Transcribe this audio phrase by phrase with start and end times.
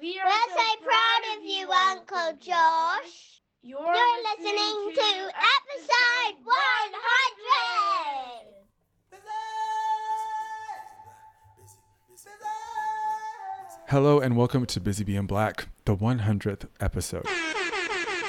[0.00, 3.42] We We're so proud of you, Uncle Josh.
[3.62, 8.46] You're, You're listening to episode 100.
[13.88, 17.26] Hello and welcome to Busy Being Black, the 100th episode.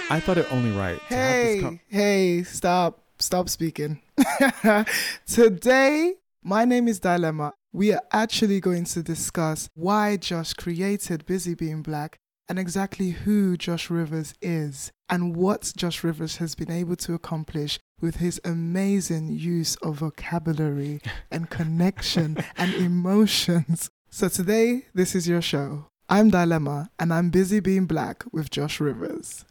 [0.10, 1.80] I thought it only right to have this come.
[1.88, 4.02] Hey, com- hey, stop, stop speaking.
[5.26, 7.54] Today, my name is Dilemma.
[7.72, 12.18] We are actually going to discuss why Josh created Busy Being Black
[12.50, 17.80] and exactly who Josh Rivers is and what Josh Rivers has been able to accomplish
[18.02, 21.02] with his amazing use of vocabulary
[21.32, 23.90] and connection and emotions.
[24.10, 25.86] So today, this is your show.
[26.10, 29.46] I'm Dilemma and I'm busy being black with Josh Rivers.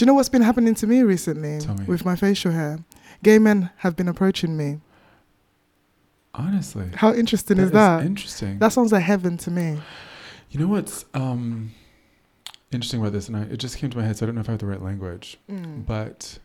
[0.00, 1.84] Do you know what's been happening to me recently me.
[1.84, 2.78] with my facial hair?
[3.22, 4.80] Gay men have been approaching me.
[6.32, 6.88] Honestly.
[6.94, 8.06] How interesting that is that?
[8.06, 8.58] interesting.
[8.60, 9.78] that sounds like heaven to me.
[10.48, 11.72] you know what's um,
[12.72, 13.28] interesting about this?
[13.28, 14.60] And I, it just came to my head, so I don't know if I have
[14.60, 15.36] the right language.
[15.50, 15.84] Mm.
[15.84, 16.38] But,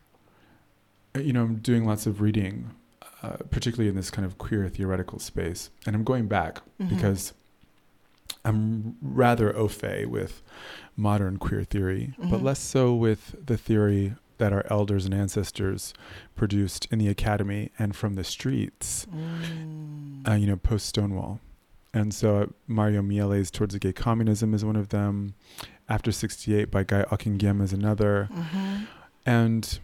[1.16, 2.72] uh, you know, I'm doing lots of reading,
[3.22, 5.70] uh, particularly in this kind of queer theoretical space.
[5.86, 6.90] And I'm going back Mhm.
[6.90, 7.32] because
[8.44, 10.42] I'm rather au fait with
[10.96, 12.42] modern queer theory, but Mhm.
[12.42, 15.94] less so with the theory that our elders and ancestors
[16.34, 20.28] produced in the academy and from the streets, Mm.
[20.28, 21.40] uh, you know, post Stonewall.
[21.94, 25.34] And so uh, Mario Mieli's Towards a Gay Communism is one of them.
[25.88, 28.28] After 68 by Guy Hocquenghem is another.
[28.32, 28.86] Mhm.
[29.24, 29.78] And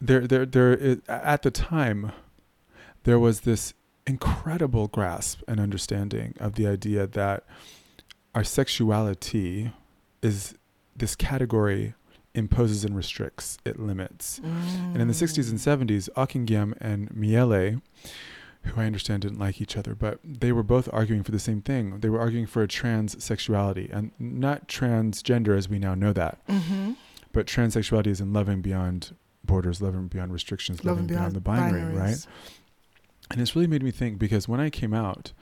[0.00, 2.12] there, there, there, is, at the time,
[3.04, 3.74] there was this
[4.06, 7.44] incredible grasp and understanding of the idea that
[8.34, 9.72] our sexuality
[10.22, 10.54] is
[10.96, 11.94] this category
[12.34, 14.38] imposes and restricts, it limits.
[14.42, 17.82] And in the 60s and 70s, Hocquenghem and Mieli,
[18.64, 21.60] who I understand didn't like each other, but they were both arguing for the same
[21.60, 22.00] thing.
[22.00, 26.38] They were arguing for a trans sexuality and not transgender as we now know that,
[26.48, 26.96] Mhm.
[27.32, 29.14] but transsexuality is in loving beyond
[29.44, 32.26] borders, loving beyond restrictions, loving, beyond, the binary, right?
[33.32, 35.32] And it's really made me think because when I came out,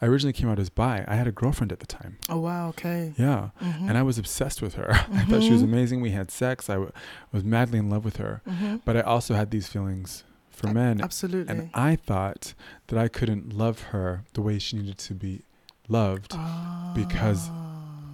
[0.00, 1.04] I originally came out as bi.
[1.06, 2.16] I had a girlfriend at the time.
[2.28, 3.12] Oh wow, okay.
[3.18, 3.50] Yeah.
[3.60, 3.88] Mhm.
[3.88, 4.90] And I was obsessed with her.
[5.12, 5.64] I thought she was Mhm.
[5.72, 6.00] amazing.
[6.00, 6.70] We had sex.
[6.70, 6.92] I w-
[7.32, 8.40] was madly in love with her.
[8.48, 8.80] Mhm.
[8.84, 11.00] But I also had these feelings for A- men.
[11.02, 11.52] Absolutely.
[11.54, 12.54] And I thought
[12.86, 15.42] that I couldn't love her the way she needed to be
[15.88, 16.34] loved
[16.94, 17.50] because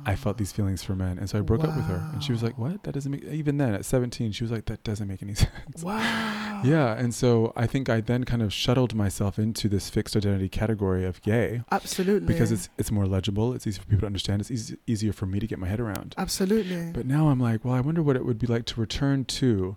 [0.07, 1.19] I felt these feelings for men.
[1.19, 2.09] And so I broke up with her.
[2.13, 2.85] And she was like, What?
[2.85, 5.83] That doesn't make even then at 17, she was like, That doesn't make any sense.
[5.83, 6.63] Wow.
[6.65, 6.95] Yeah.
[6.95, 11.05] And so I think I then kind of shuttled myself into this fixed identity category
[11.05, 12.27] of gay Absolutely.
[12.27, 15.27] because it's it's more legible, it's easier for people to understand, it's easy, easier for
[15.27, 16.15] me to get my head around.
[16.17, 16.93] absolutely.
[16.93, 19.77] But now I'm like, well, I wonder what it would be like to return to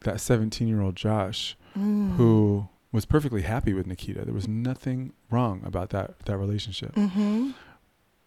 [0.00, 2.14] that 17 year old Josh Mm.
[2.16, 4.24] who was perfectly happy with Nikita.
[4.24, 6.94] There was nothing wrong about that that relationship.
[6.94, 7.52] Mhm.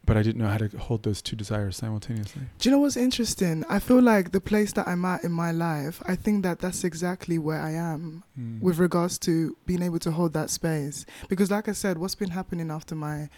[0.06, 2.42] But I didn't know how to hold those two desires simultaneously.
[2.58, 3.64] Do you know what's interesting?
[3.70, 6.84] I feel like the place that I'm at in my life, I think that that's
[6.84, 8.60] exactly where I am Mm.
[8.60, 11.06] with regards to being able to hold that space.
[11.28, 13.30] Because, like I said, what's been happening after my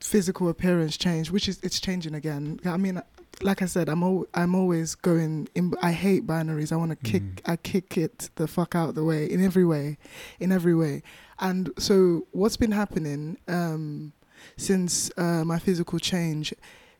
[0.00, 2.60] physical appearance changed, which is it's changing again.
[2.64, 3.02] I mean,
[3.42, 5.48] like I said, I'm al- I'm always going.
[5.54, 6.70] In, I hate binaries.
[6.70, 7.22] I want to kick.
[7.22, 7.40] Mhm.
[7.52, 9.98] I kick it the fuck out the way in every way,
[10.38, 11.02] in every way.
[11.40, 14.12] And so, what's been happening um,
[14.56, 16.54] since uh, my physical change?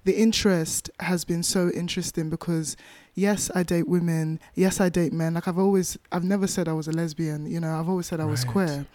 [0.04, 2.76] The interest has been so interesting because
[3.14, 4.38] yes, I date women.
[4.54, 5.34] Yes, I date men.
[5.34, 7.46] Like I've always, I've never said I was a lesbian.
[7.46, 8.52] You know, I've always said I was Right.
[8.52, 8.86] queer.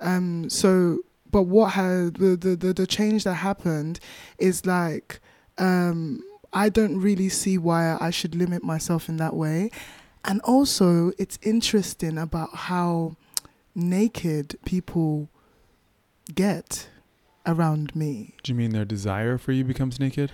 [0.00, 1.00] Um, so,
[1.30, 3.98] but what had the, the the the change that happened
[4.38, 5.20] is like,
[5.58, 6.22] um,
[6.52, 9.70] I don't really see why I should limit myself in that way.
[10.24, 13.16] And also, it's interesting about how
[13.74, 15.28] naked people
[16.34, 16.88] get
[17.50, 18.34] around me.
[18.42, 20.30] Do you mean their desire for you becomes naked?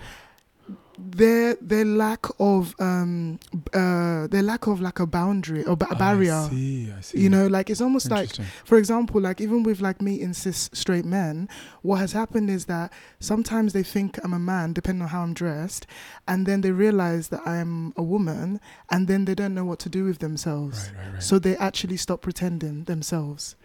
[0.99, 3.39] Their their lack of um
[3.71, 6.33] uh their lack of like a boundary or ba- Oh, barrier.
[6.33, 6.91] I see.
[6.97, 7.19] I see.
[7.19, 8.31] You know, like it's almost like
[8.65, 11.49] for example, like even with like meeting cis straight men,
[11.83, 15.35] what has happened is that sometimes they think I'm a man, depending on how I'm
[15.35, 15.85] dressed,
[16.27, 18.59] and then they realize that I'm a woman,
[18.89, 20.89] and then they don't know what to do with themselves.
[20.95, 21.23] Right, right, right.
[21.23, 23.55] So they actually stop pretending themselves.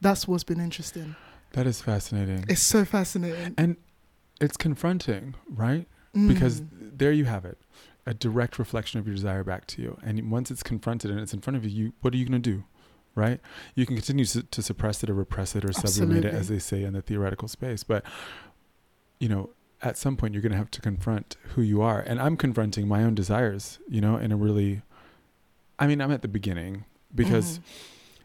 [0.00, 1.16] That's what's been interesting.
[1.52, 2.44] That is fascinating.
[2.48, 3.54] It's so fascinating.
[3.56, 3.76] and
[4.40, 5.86] it's confronting, right?
[6.14, 6.28] Mm.
[6.28, 7.58] Because there you have it,
[8.06, 9.98] a direct reflection of your desire back to you.
[10.02, 12.40] And once it's confronted and it's in front of you, you what are you going
[12.40, 12.64] to do?
[13.14, 13.40] Right?
[13.74, 16.60] You can continue to, to suppress it or repress it or sublimate it, as they
[16.60, 17.82] say in the theoretical space.
[17.82, 18.04] But,
[19.18, 19.50] you know,
[19.82, 22.00] at some point you're going to have to confront who you are.
[22.00, 24.82] And I'm confronting my own desires, you know, in a really,
[25.80, 27.62] I mean, I'm at the beginning because Mhm.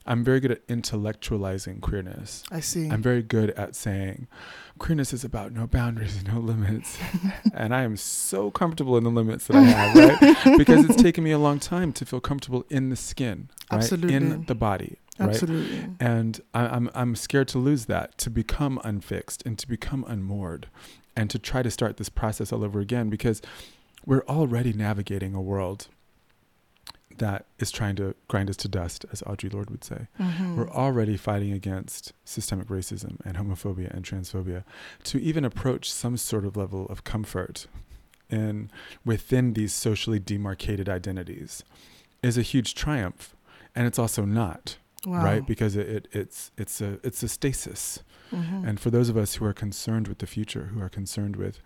[0.06, 2.44] I'm very good at intellectualizing queerness.
[2.52, 2.90] I see.
[2.90, 4.28] I'm very good at saying
[4.80, 6.98] queerness is about no boundaries and no limits.
[7.54, 10.58] and I am so comfortable in the limits that I have, right?
[10.58, 13.78] because it's taken me a long time to feel comfortable in the skin, right?
[13.78, 14.16] Absolutely.
[14.16, 15.30] In the body, right?
[15.30, 15.90] Absolutely.
[16.00, 20.68] And I, I'm I'm scared to lose that, to become unfixed and to become unmoored,
[21.16, 23.42] and to try to start this process all over again because
[24.06, 25.88] we're already navigating a world
[27.18, 30.08] that is trying to grind us to dust, as Audre Lorde would say.
[30.20, 30.56] Mhm.
[30.56, 34.64] We're already fighting against systemic racism and homophobia and transphobia
[35.06, 37.68] to even approach some sort of level of comfort
[38.30, 38.70] in
[39.06, 41.64] within these socially demarcated identities
[42.24, 43.36] is a huge triumph
[43.76, 45.24] and it's also not wow.
[45.24, 48.02] right because it, it it's it's a it's a stasis
[48.32, 48.68] Mhm.
[48.68, 51.60] and for those of us who are concerned with the future who are concerned with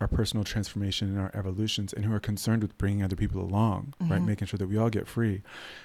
[0.00, 3.94] our personal transformation and our evolutions and who are concerned with bringing other people along
[4.00, 4.20] right?
[4.20, 4.26] Mhm.
[4.26, 5.42] making sure that we all get free.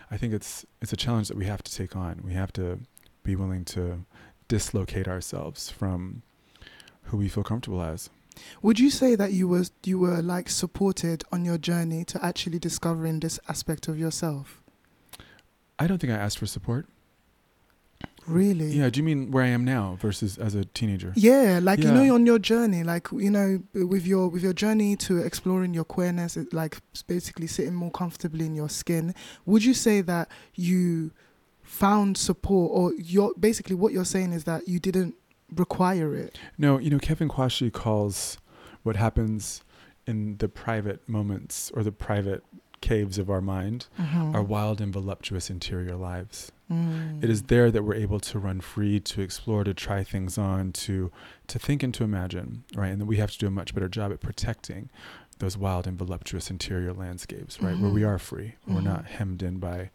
[0.09, 2.21] I think it's it's a challenge that we have to take on.
[2.23, 2.79] We have to
[3.23, 4.05] be willing to
[4.47, 6.23] dislocate ourselves from
[7.03, 8.09] who we feel comfortable as.
[8.61, 12.57] Would you say that you was you were like supported on your journey to actually
[12.59, 14.61] discovering this aspect of yourself?
[15.81, 16.85] i don't think i asked for support
[18.29, 18.67] Really?
[18.67, 21.91] yeah do you mean where i am now versus as a teenager Yeah, like you
[21.91, 25.83] know, on your journey, like you know, with your with your journey to exploring your
[25.83, 26.77] queerness, like
[27.07, 29.13] basically sitting more comfortably in your skin.
[29.45, 31.11] Would you say that you
[31.61, 35.15] found support, or you're basically what you're saying is that you didn't
[35.55, 36.39] require it?
[36.57, 38.37] No, you know, Kevin Quashie calls
[38.83, 39.63] what happens
[40.07, 42.43] in the private moments or the private
[42.81, 44.33] caves of our mind Mhm.
[44.35, 46.51] our wild and voluptuous interior lives.
[46.71, 47.23] Mm.
[47.23, 50.71] It is there that we're able to run free, to explore, to try things on,
[50.73, 51.11] to
[51.47, 52.89] to think and to imagine, right?
[52.89, 54.89] And that we have to do a much better job at protecting
[55.39, 57.77] those wild and voluptuous interior landscapes, right?
[57.79, 58.07] Where we Mhm.
[58.09, 58.55] are free.
[58.67, 58.83] We're Mhm.
[58.83, 59.89] not hemmed in by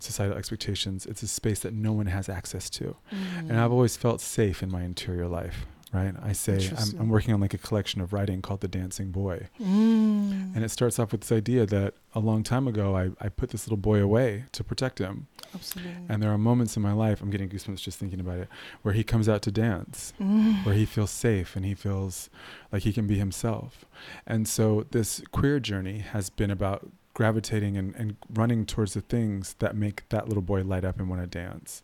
[0.00, 1.06] societal expectations.
[1.06, 2.96] It's a space that no one has access to.
[3.12, 3.48] Mm.
[3.50, 6.14] And I've always felt safe in my interior life, right?
[6.22, 9.48] I say I'm, I'm working on like a collection of writing called The Dancing Boy.
[9.60, 10.54] Mm.
[10.54, 13.50] And it starts off with this idea that a long time ago, I, I put
[13.50, 15.26] this little boy away to protect him.
[15.54, 15.94] Absolutely.
[16.08, 18.48] And there are moments in my life, I'm getting goosebumps just thinking about it,
[18.82, 20.64] where he comes out to dance, Mm.
[20.64, 22.28] where he feels safe and he feels
[22.72, 23.84] like he can be himself.
[24.26, 29.54] And so this queer journey has been about gravitating and, and running towards the things
[29.58, 31.82] that make that little boy light up and want to dance.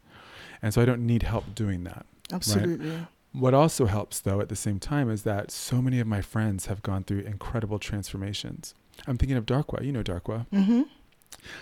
[0.63, 2.07] And so I don't need help doing that.
[2.33, 3.07] Absolutely.
[3.35, 6.67] What also helps, though, at the same time, is that so many of my friends
[6.67, 8.75] have gone through incredible transformations.
[9.09, 9.85] I'm thinking of Darkwa.
[9.85, 10.47] You know Darkwa.
[10.53, 10.83] Mm-hmm.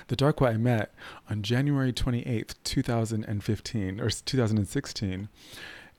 [0.08, 0.94] The Darkwa I met
[1.30, 5.28] on January 28th, 2015, or 2016,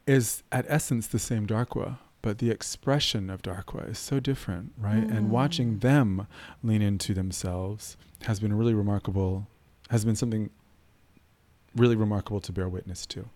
[0.05, 5.03] is at essence the same Darkwa, but the expression of Darkwa is so different, right?
[5.09, 5.81] And watching Mm.
[5.81, 6.27] them
[6.61, 9.47] lean into themselves has been really remarkable,
[9.89, 10.51] has been something
[11.75, 13.27] really remarkable to bear witness to.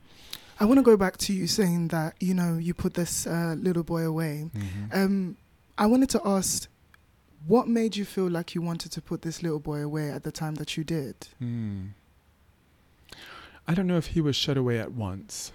[0.60, 3.56] I want to go back to you saying that you know you put this uh,
[3.60, 4.50] little boy away.
[4.92, 5.38] Um,
[5.78, 6.68] I wanted to ask,
[7.46, 10.32] what made you feel like you wanted to put this little boy away at the
[10.32, 11.16] time that you did?
[11.40, 11.88] Hmm.
[13.68, 15.52] I don't know if he was shut away at once.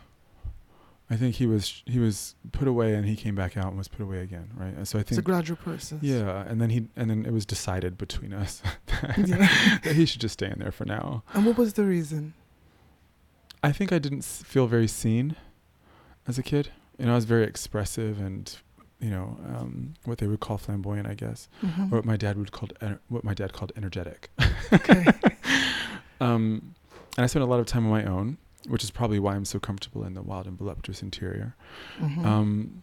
[1.11, 3.88] I think he was he was put away and he came back out and was
[3.88, 4.75] put away again, right?
[4.75, 5.99] And so I think It's a gradual process.
[6.00, 8.62] yeah, and then he and then it was decided between us
[9.18, 9.49] Yeah.
[9.85, 11.23] that he should just stay in there for now.
[11.35, 12.32] And what was the reason?
[13.62, 15.37] I think I didn't feel very seen
[16.26, 16.71] as a kid.
[16.99, 18.54] You know, I was very expressive and
[19.00, 21.90] you know um, what they would call flamboyant, I guess, Mhm.
[21.92, 24.31] or what my dad would called ener- what my dad called energetic.
[24.73, 25.04] Okay.
[26.21, 26.75] um,
[27.16, 28.38] and I spent a lot of time on my own,
[28.69, 31.54] which is probably why I'm so comfortable in the wild and voluptuous interior.
[31.99, 32.25] Mhm.
[32.25, 32.83] Um,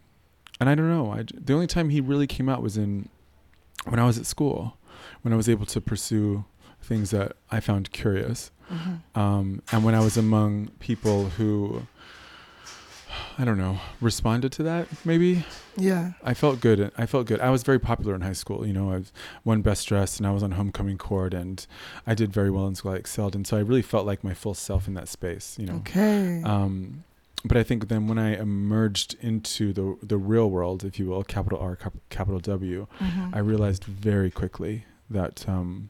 [0.59, 1.11] and I don't know.
[1.13, 3.09] I, the only time he really came out was in
[3.85, 4.77] when I was at school,
[5.21, 6.43] when I was able to pursue
[6.81, 8.51] things that I found curious.
[8.71, 9.19] Mm-hmm.
[9.19, 11.87] Um, and when I was among people who,
[13.37, 15.45] I don't know, responded to that, maybe
[15.77, 16.11] Yeah.
[16.23, 16.91] I felt good.
[16.97, 17.39] I felt good.
[17.39, 18.67] I was very popular in high school.
[18.67, 19.11] You know, I was
[19.43, 21.65] won best dressed, and I was on homecoming court, and
[22.05, 22.91] I did very well in school.
[22.91, 25.57] I excelled, and so I really felt like my full self in that space.
[25.57, 25.75] You know.
[25.77, 26.43] Okay.
[26.43, 27.03] Um,
[27.45, 31.23] but I think then when I emerged into the the real world, if you will,
[31.23, 33.33] capital R, cap, capital W, Mhm.
[33.33, 35.89] I realized very quickly that um,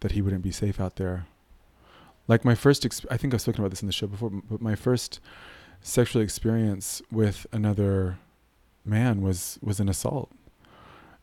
[0.00, 1.26] that he wouldn't be safe out there.
[2.30, 4.60] Like my first, ex- I think I've spoken about this in the show before, but
[4.60, 5.18] my first
[5.80, 8.18] sexual experience with another
[8.84, 10.30] man was was an assault,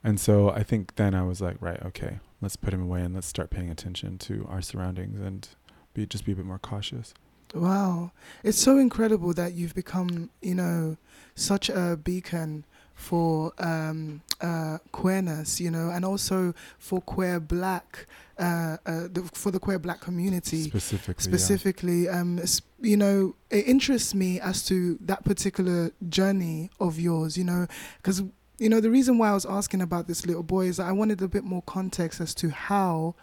[0.04, 3.16] and so I think then I was like, right, okay, let's put him away and
[3.16, 5.48] let's start paying attention to our surroundings and
[5.94, 7.14] be just be a bit more cautious.
[7.54, 8.12] Wow.
[8.44, 10.98] It's so incredible that you've become, you know,
[11.36, 12.66] such a beacon
[12.98, 18.08] for um, uh, queerness, you know, and also for queer black,
[18.40, 20.64] uh, uh, the, for the queer black community.
[20.64, 21.22] Specifically, yeah.
[21.38, 27.38] specifically um s- you know it interests me as to that particular journey of yours
[27.38, 27.66] you know
[27.98, 28.22] because
[28.60, 30.92] you know the reason why i was asking about this little boy is that i
[30.92, 33.16] wanted a bit more context as to how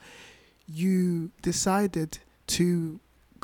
[0.67, 2.99] you decided to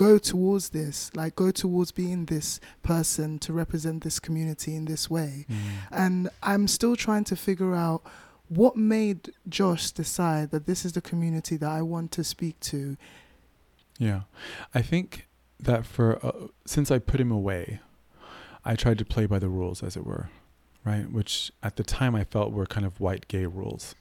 [0.07, 2.49] go towards this like go towards being this
[2.83, 5.57] person to represent this community in this way Mm.
[6.03, 6.17] and
[6.51, 8.01] I'm still trying to figure out
[8.61, 9.21] what made
[9.59, 12.97] Josh decide that this is the community that I want to speak to.
[14.09, 14.21] Yeah,
[14.79, 15.09] I think
[15.69, 17.81] that for uh, since I put him away,
[18.65, 20.27] I tried to play by the rules, as it were,
[20.85, 21.07] right?
[21.19, 23.95] Which at the time I felt were kind of white gay rules,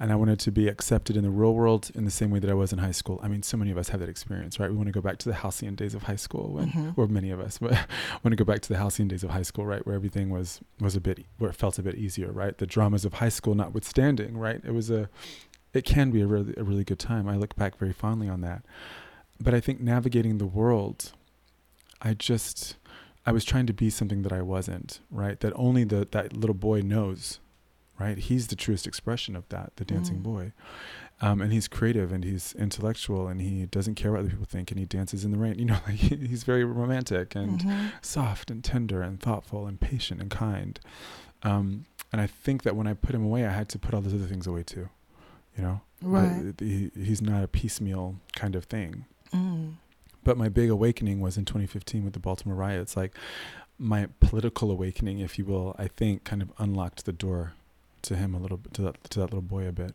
[0.00, 2.50] and I wanted to be accepted in the real world in the same way that
[2.50, 3.20] I was in high school.
[3.22, 4.70] I mean, so many of us have that experience, right?
[4.70, 6.98] We want to go back to the halcyon days of high school, when, Mhm.
[6.98, 7.76] or many of us want
[8.24, 10.96] to go back to the halcyon days of high school, right, where everything was was
[10.96, 12.56] a bit, where it felt a bit easier, right?
[12.58, 14.60] The dramas of high school notwithstanding, right?
[14.64, 15.08] It was a,
[15.72, 17.28] it can be a really a really good time.
[17.28, 18.62] I look back very fondly on that
[19.42, 21.10] but I think navigating the world,
[22.00, 22.76] I just
[23.26, 25.38] I was trying to be something that I wasn't, right?
[25.40, 27.40] That only the that little boy knows,
[27.98, 28.18] right?
[28.18, 30.22] He's the truest expression of that, the dancing Mm.
[30.22, 30.52] boy,
[31.20, 34.70] um, and he's creative and he's intellectual and he doesn't care what other people think
[34.70, 35.54] and he dances in the rain.
[35.58, 37.92] You know, like he, he's very romantic and Mhm.
[38.02, 40.78] soft and tender and thoughtful and patient and kind.
[41.42, 44.00] Um, and I think that when I put him away, I had to put all
[44.00, 44.88] those other things away too.
[45.56, 46.52] You know, Right.
[46.56, 49.04] But he, he's not a piecemeal kind of thing.
[49.32, 49.74] Mm.
[50.22, 52.96] But my big awakening was in 2015 with the Baltimore riots.
[52.96, 53.14] Like
[53.78, 57.52] my political awakening, if you will, I think kind of unlocked the door
[58.04, 59.94] to him a little bit, to that, to that little boy a bit.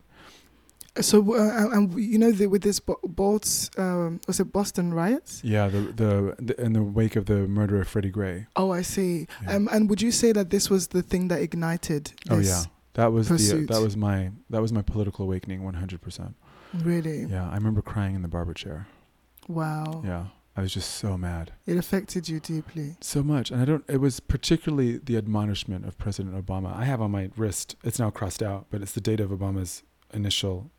[1.00, 5.40] So, uh, and you know, the, with this Bo- Bolts, um, was it Boston riots?
[5.44, 8.46] Yeah, the, the, the in the wake of the murder of Freddie Gray.
[8.56, 9.28] Oh, I see.
[9.44, 9.54] Yeah.
[9.54, 12.12] Um, and would you say that this was the thing that ignited?
[12.28, 12.64] Oh yeah,
[12.94, 13.68] that was pursuit.
[13.68, 16.34] the that was my that was my political awakening 100%.
[16.82, 17.22] Really?
[17.24, 18.88] Yeah, I remember crying in the barber chair.
[19.48, 20.02] Wow.
[20.04, 20.26] Yeah,
[20.60, 21.52] I was just so mad.
[21.66, 22.96] It affected you deeply.
[23.00, 27.00] so much and i don't it was particularly the admonishment of president obama i have
[27.00, 30.70] on my wrist it's now crossed out but it's the date of obama's initial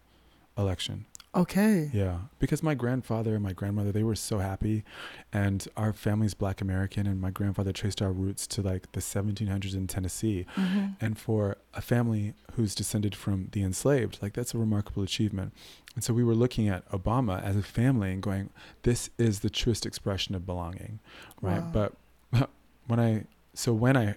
[0.57, 1.89] election Okay.
[1.93, 4.83] yeah because my grandfather and my grandmother they were so happy
[5.31, 9.73] and our family's black american and my grandfather traced our roots to like the 1700s
[9.73, 10.97] in tennessee Mhm.
[10.99, 15.53] and for a family who's descended from the enslaved like that's a remarkable achievement
[15.95, 18.49] and so we were looking at obama as a family and going
[18.83, 20.99] this is the truest expression of belonging
[21.41, 21.91] right Wow.
[22.31, 22.49] but
[22.87, 24.15] when i so when i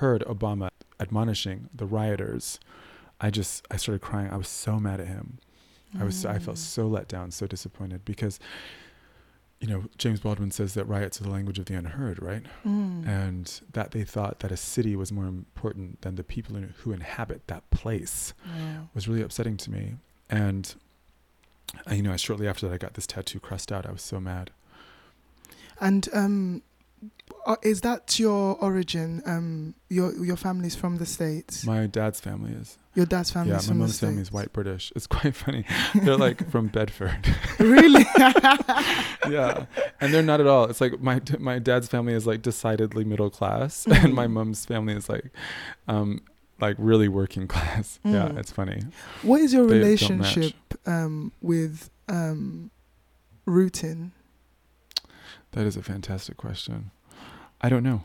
[0.00, 0.68] heard obama
[1.00, 2.58] admonishing the rioters
[3.20, 5.38] i just i started crying i was so mad at him
[5.98, 6.60] i was i felt Mm.
[6.60, 8.38] so let down so disappointed because
[9.60, 13.06] you know james baldwin says that riots are the language of the unheard right Mm.
[13.06, 16.92] and that they thought that a city was more important than the people in- who
[16.92, 18.88] inhabit that place Wow.
[18.94, 19.96] was really upsetting to me.
[20.30, 20.74] And
[21.90, 23.86] you know, shortly after that, I got this tattoo crossed out.
[23.86, 24.50] I was so mad.
[25.80, 26.62] And um,
[27.46, 29.22] uh, is that your origin?
[29.26, 31.66] Um, your your family's from the states.
[31.66, 33.58] My dad's family is your dad's family yeah.
[33.58, 34.92] is My from the mom's family is white British.
[34.94, 35.64] It's quite funny.
[35.94, 37.34] They're like from Bedford.
[37.58, 38.04] really?
[39.28, 39.66] yeah,
[40.00, 40.66] and they're not at all.
[40.66, 44.94] It's like my my dad's family is like decidedly middle class, and my mom's family
[44.94, 45.30] is like,
[45.88, 46.20] um,
[46.62, 47.98] like really working class.
[48.04, 48.38] Yeah, Mm.
[48.38, 48.82] it's funny.
[49.22, 50.54] what is your They relationship
[50.86, 52.70] um, with um,
[53.44, 54.12] rooting?
[55.50, 56.90] That is a fantastic question.
[57.60, 58.04] I don't know.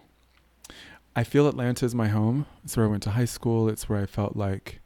[1.16, 2.46] I feel Atlanta is my home.
[2.64, 3.70] It's where I went to high school.
[3.70, 4.82] It's where I felt like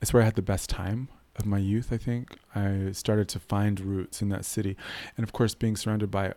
[0.00, 2.36] it's where I had the best time of my youth, I think.
[2.54, 4.76] I started to find roots in that city.
[5.16, 6.34] And of course, being surrounded by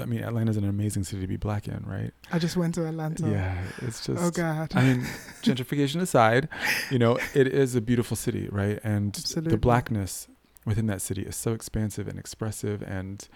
[0.00, 2.12] I mean, Atlanta's an amazing city to be black in, right?
[2.32, 3.28] I just went to Atlanta.
[3.28, 4.72] Yeah, it's oh, just Oh God.
[4.74, 5.00] I mean,
[5.42, 6.48] gentrification aside,
[6.90, 8.80] you know, it is a beautiful city, right?
[8.82, 9.52] And Absolutely.
[9.52, 10.26] the blackness
[10.66, 13.28] within that city is so expansive and expressive, and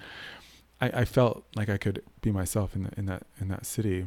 [0.81, 4.07] I, I felt like I could be myself in the, in that in that city.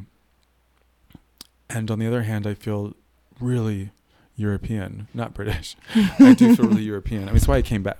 [1.70, 2.94] And on the other hand, I feel
[3.40, 3.92] really
[4.36, 5.76] European, not British.
[6.18, 7.22] I do feel really European.
[7.24, 7.98] I mean, it's why I came back.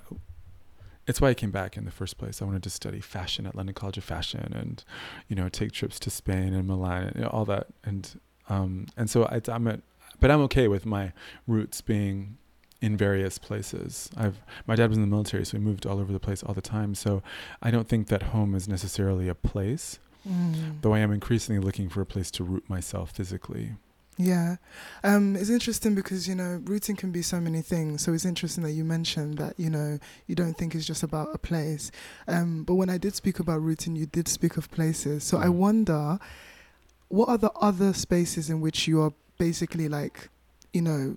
[1.07, 2.41] It's why I came back in the first place.
[2.41, 4.85] I wanted to study fashion at London College of Fashion, and
[5.29, 7.67] you know, take trips to Spain and Milan and you know, all that.
[7.85, 9.81] And um, and so I, I'm at,
[10.21, 11.13] but I'm okay with my
[11.47, 12.37] roots being
[12.81, 14.11] in various places.
[14.17, 16.55] I've my dad was in the military, so we moved all over the place all
[16.55, 16.95] the time.
[16.95, 17.23] So
[17.63, 20.81] I don't think that home is necessarily a place, Mm.
[20.83, 23.73] though I am increasingly looking for a place to root myself physically.
[24.19, 24.57] Yeah.
[25.03, 28.03] Um, it's interesting because, you know, rooting can be so many things.
[28.03, 31.31] So it's interesting that you mentioned that, you know, you don't think it's just about
[31.35, 31.91] a place.
[32.29, 35.25] Um, but when I did speak about rooting, you did speak of places.
[35.25, 35.55] So I Mm.
[35.55, 36.19] wonder,
[37.09, 40.29] what are the other spaces in which you are basically like,
[40.73, 41.17] you know,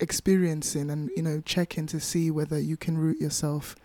[0.00, 3.76] experiencing and, you know, checking to see whether you can root yourself?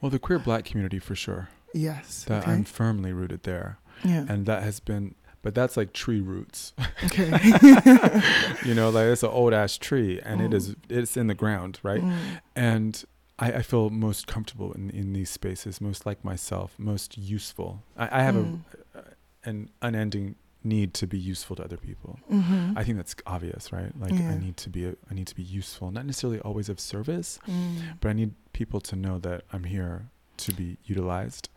[0.00, 1.48] Well, the queer black community for sure.
[1.74, 2.24] Yes.
[2.24, 2.52] That okay.
[2.52, 4.24] I'm firmly rooted there, yeah.
[4.28, 5.14] and that has been.
[5.42, 6.72] But that's like tree roots,
[7.04, 7.30] okay.
[8.64, 11.78] you know, like it's an old ass tree, and it is it's in the ground,
[11.82, 12.02] right?
[12.02, 12.16] Mm.
[12.56, 13.04] And
[13.38, 17.82] I, I feel most comfortable in in these spaces, most like myself, most useful.
[17.96, 18.60] I, I have Mm.
[18.94, 19.02] a
[19.48, 22.18] an unending need to be useful to other people.
[22.30, 22.76] Mhm.
[22.76, 23.92] I think that's obvious, right?
[23.98, 24.30] Like Yeah.
[24.32, 27.38] I need to be a, I need to be useful, not necessarily always of service,
[27.46, 28.00] Mm.
[28.00, 31.48] but I need people to know that I'm here to be utilized.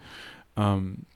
[0.56, 1.08] Um,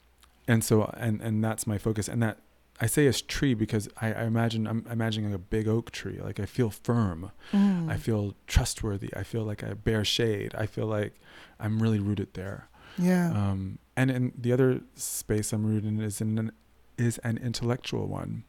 [0.48, 2.08] and so and and that's my focus.
[2.10, 2.40] And that
[2.82, 6.20] I say a tree because I, I imagine I'm imagining a big oak tree.
[6.22, 7.32] Like I feel firm.
[7.54, 7.90] Mm.
[7.90, 9.10] I feel trustworthy.
[9.16, 10.54] I feel like I bear shade.
[10.58, 11.14] I feel like
[11.60, 12.68] I'm really rooted there.
[12.98, 13.32] Yeah.
[13.32, 16.52] Um, and and the other space I'm rooted in is in an,
[16.98, 18.44] is an intellectual one.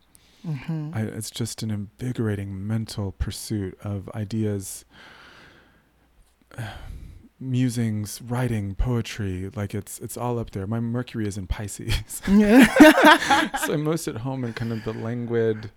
[0.44, 0.94] Mhm.
[0.94, 4.84] I, it's just an invigorating mental pursuit of ideas,
[7.40, 9.50] musings, writing, poetry.
[9.54, 10.66] Like it's it's all up there.
[10.66, 12.66] My Mercury is in Pisces, yeah.
[13.64, 15.70] so I'm most at home in kind of the languid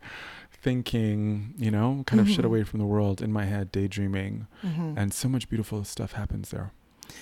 [0.62, 2.48] thinking, you know, kind of shut Mhm.
[2.48, 4.93] away from the world in my head, daydreaming, Mhm.
[4.98, 6.72] and so much beautiful stuff happens there.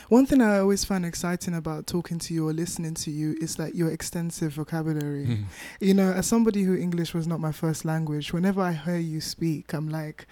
[0.10, 3.58] One thing I always find exciting about talking to you or listening to you is
[3.58, 5.26] like your extensive vocabulary.
[5.28, 5.43] Mm.
[5.80, 9.21] You know, as somebody who English was not my first language, whenever I hear you
[9.21, 10.28] speak, I'm like,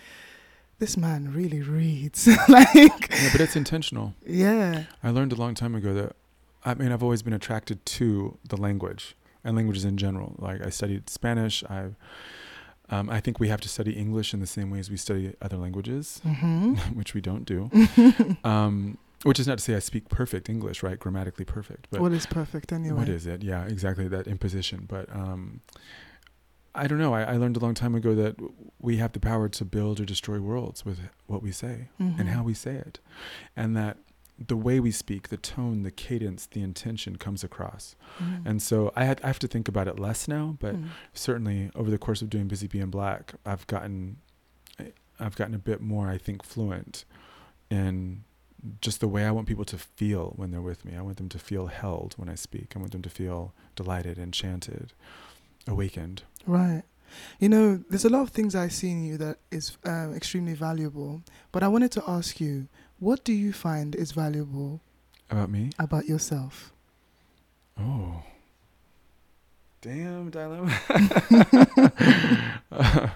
[0.79, 2.27] this man really reads.
[2.49, 2.75] like,
[3.11, 4.13] Yeah, but it's intentional.
[4.25, 4.83] yeah.
[5.03, 6.15] I learned a long time ago that
[6.63, 10.35] I mean I've always been attracted to the language and languages in general.
[10.37, 11.63] Like I studied Spanish.
[11.69, 11.89] I
[12.89, 15.33] um, I think we have to study English in the same way as we study
[15.41, 17.69] other languages, hmm which we don't do.
[18.43, 20.99] um, which is not to say I speak perfect English, right?
[20.99, 22.97] Grammatically perfect, but what is perfect anyway?
[22.99, 23.41] what is it?
[23.41, 24.85] Yeah, exactly that imposition.
[24.87, 25.61] But um,
[26.75, 27.13] I don't know.
[27.13, 28.35] I, I learned a long time ago that
[28.79, 32.27] we have the power to build or destroy worlds with what we say and Mhm.
[32.27, 32.99] how we say it,
[33.55, 33.97] and that
[34.37, 37.95] the way we speak, the tone, the cadence, the intention comes across.
[38.19, 38.45] Mhm.
[38.45, 40.89] And so I had I have to think about it less now, but Mm.
[41.13, 44.17] certainly over the course of doing Busy Being Black, I've gotten
[45.17, 47.05] I've gotten a bit more, I think, fluent
[47.69, 48.25] in
[48.81, 50.93] just the way I want people to feel when they're with me.
[50.97, 52.73] I want them to feel held when I speak.
[52.75, 54.91] I want them to feel delighted, enchanted,
[55.65, 56.23] awakened.
[56.45, 56.83] Right.
[57.39, 60.53] You know, there's a lot of things I see in you that is um, extremely
[60.53, 61.21] valuable.
[61.51, 62.67] But I wanted to ask you,
[62.99, 64.81] what do you find is valuable
[65.29, 65.69] About me?
[65.79, 66.73] about yourself?
[67.79, 68.21] Oh.
[69.81, 70.77] Damn dilemma.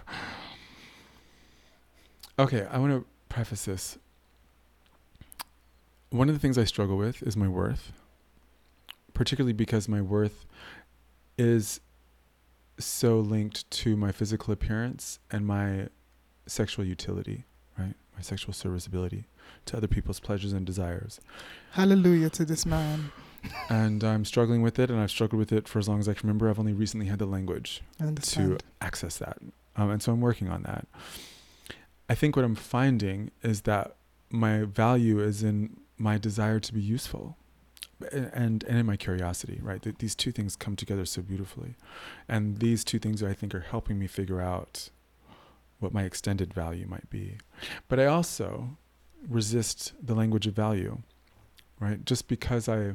[2.39, 3.97] okay, I want to preface this.
[6.11, 7.91] One of the things I struggle with is my worth,
[9.13, 10.45] particularly because my worth
[11.37, 11.79] is
[12.79, 15.89] so linked to my physical appearance and my
[16.47, 17.45] sexual utility,
[17.77, 17.93] right?
[18.15, 19.25] My sexual serviceability
[19.65, 21.19] to other people's pleasures and desires.
[21.71, 23.11] Hallelujah to this man.
[23.69, 26.13] and I'm struggling with it, and I've struggled with it for as long as I
[26.13, 26.49] can remember.
[26.49, 27.81] I've only recently had the language
[28.33, 29.37] to access that,
[29.77, 30.87] um, and so I'm working on that.
[32.09, 33.95] I think what I'm finding is that
[34.29, 37.37] my value is in my desire to be useful,
[38.11, 39.59] and and in my curiosity.
[39.61, 41.75] Right, Th- these two things come together so beautifully,
[42.27, 44.89] and these two things I think are helping me figure out
[45.79, 47.37] what my extended value might be.
[47.87, 48.77] But I also
[49.27, 50.99] resist the language of value,
[51.79, 52.03] right?
[52.05, 52.93] Just because I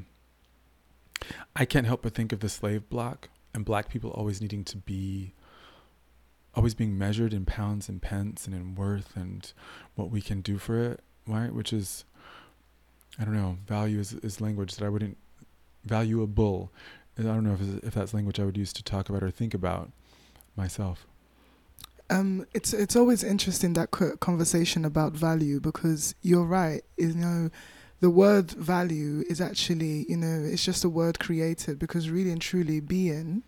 [1.57, 4.77] I can't help but think of the slave block and black people always needing to
[4.77, 5.33] be
[6.55, 9.53] always being measured in pounds and pence and in worth and
[9.97, 11.53] what we can do for it, right?
[11.53, 12.05] Which is
[13.19, 15.17] I don't know, value is, is language that I wouldn't
[15.85, 16.73] valuable.
[17.19, 19.55] I don't know if, if that's language I would use to talk about or think
[19.55, 19.91] about
[20.57, 21.07] myself.
[22.11, 26.83] Um, it's it's always interesting that conversation about value because you're right.
[26.99, 27.51] You know,
[28.01, 32.43] the word value is actually you know it's just a word created because really and
[32.43, 33.43] truly being,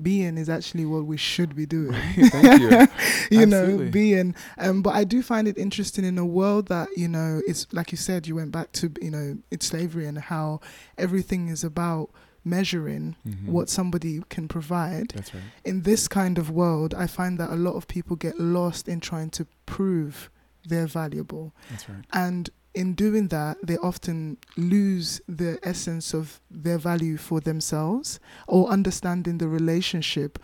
[0.00, 1.92] being is actually what we should be doing.
[2.16, 2.88] Thank you.
[3.40, 4.34] you know, being.
[4.58, 7.92] Um, but I do find it interesting in a world that you know it's like
[7.92, 8.26] you said.
[8.26, 10.60] You went back to you know it's slavery and how
[10.96, 12.10] everything is about
[12.44, 13.46] measuring Mhm.
[13.46, 15.44] what somebody can provide That's right.
[15.64, 18.98] in this kind of world, I find that a lot of people get lost in
[18.98, 20.28] trying to prove
[20.66, 21.52] they're valuable.
[21.70, 22.04] That's right.
[22.12, 28.68] And in doing that, they often lose the essence of their value for themselves or
[28.68, 30.38] understanding the relationship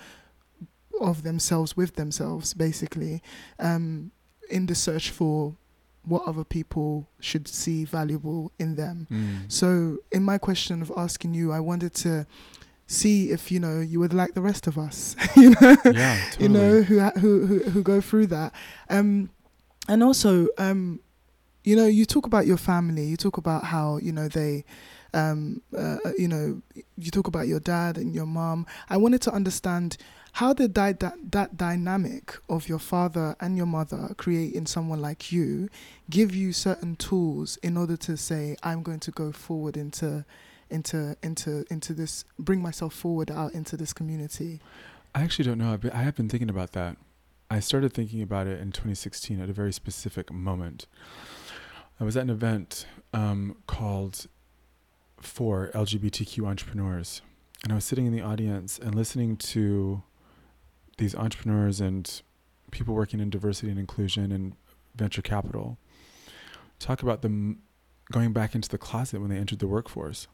[1.00, 3.22] of themselves with themselves, basically,
[3.58, 4.10] um,
[4.50, 5.54] in the search for
[6.04, 9.06] what other people should see valuable in them.
[9.10, 9.50] Mm.
[9.52, 12.26] So, in my question of asking you, I wanted to
[12.86, 16.42] see if you know you would like the rest of us, you know, Yeah, totally.
[16.42, 18.52] you know who who who who go through that,
[18.90, 19.30] um,
[19.88, 21.00] and also, um,
[21.64, 24.64] you know, you talk about your family, you talk about how you know they.
[25.14, 26.60] Um, uh, you know,
[26.98, 28.66] you talk about your dad and your mom.
[28.90, 29.96] I wanted to understand
[30.32, 35.32] how did that, that that dynamic of your father and your mother creating someone like
[35.32, 35.68] you
[36.10, 40.24] give you certain tools in order to say I'm going to go forward into
[40.70, 44.60] into into into this bring myself forward out into this community.
[45.14, 45.72] I actually don't know.
[45.72, 46.96] I've been, I have been thinking about that.
[47.50, 50.86] I started thinking about it in 2016 at a very specific moment.
[52.00, 54.26] I was at an event um, called
[55.20, 57.22] for LGBTQ entrepreneurs,
[57.64, 60.02] and I was sitting in the audience and listening to
[60.98, 62.22] these entrepreneurs and
[62.70, 64.54] people working in diversity and inclusion and
[64.94, 65.78] venture capital
[66.78, 67.58] talk about them
[68.12, 70.26] going back into the closet when they entered the workforce.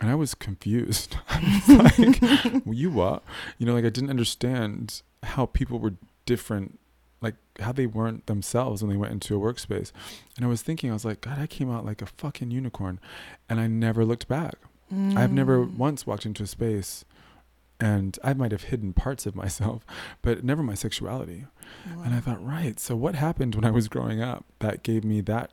[0.00, 1.16] And I was confused.
[1.28, 2.22] I was like,
[2.64, 3.22] well, you what?
[3.58, 5.94] You know, like I didn't understand how people were
[6.26, 6.78] different,
[7.24, 9.90] like how they weren't themselves when they went into a workspace.
[10.36, 13.00] And I was thinking, I was like, God, I came out like a fucking unicorn.
[13.48, 14.54] And I never looked back.
[14.92, 15.76] I've never Mm.
[15.76, 17.04] once walked into a space
[17.80, 19.84] and I might have hidden parts of myself,
[20.22, 21.46] but never my sexuality.
[22.04, 22.78] And I thought, right.
[22.78, 25.50] So what happened when I was growing up that gave me that,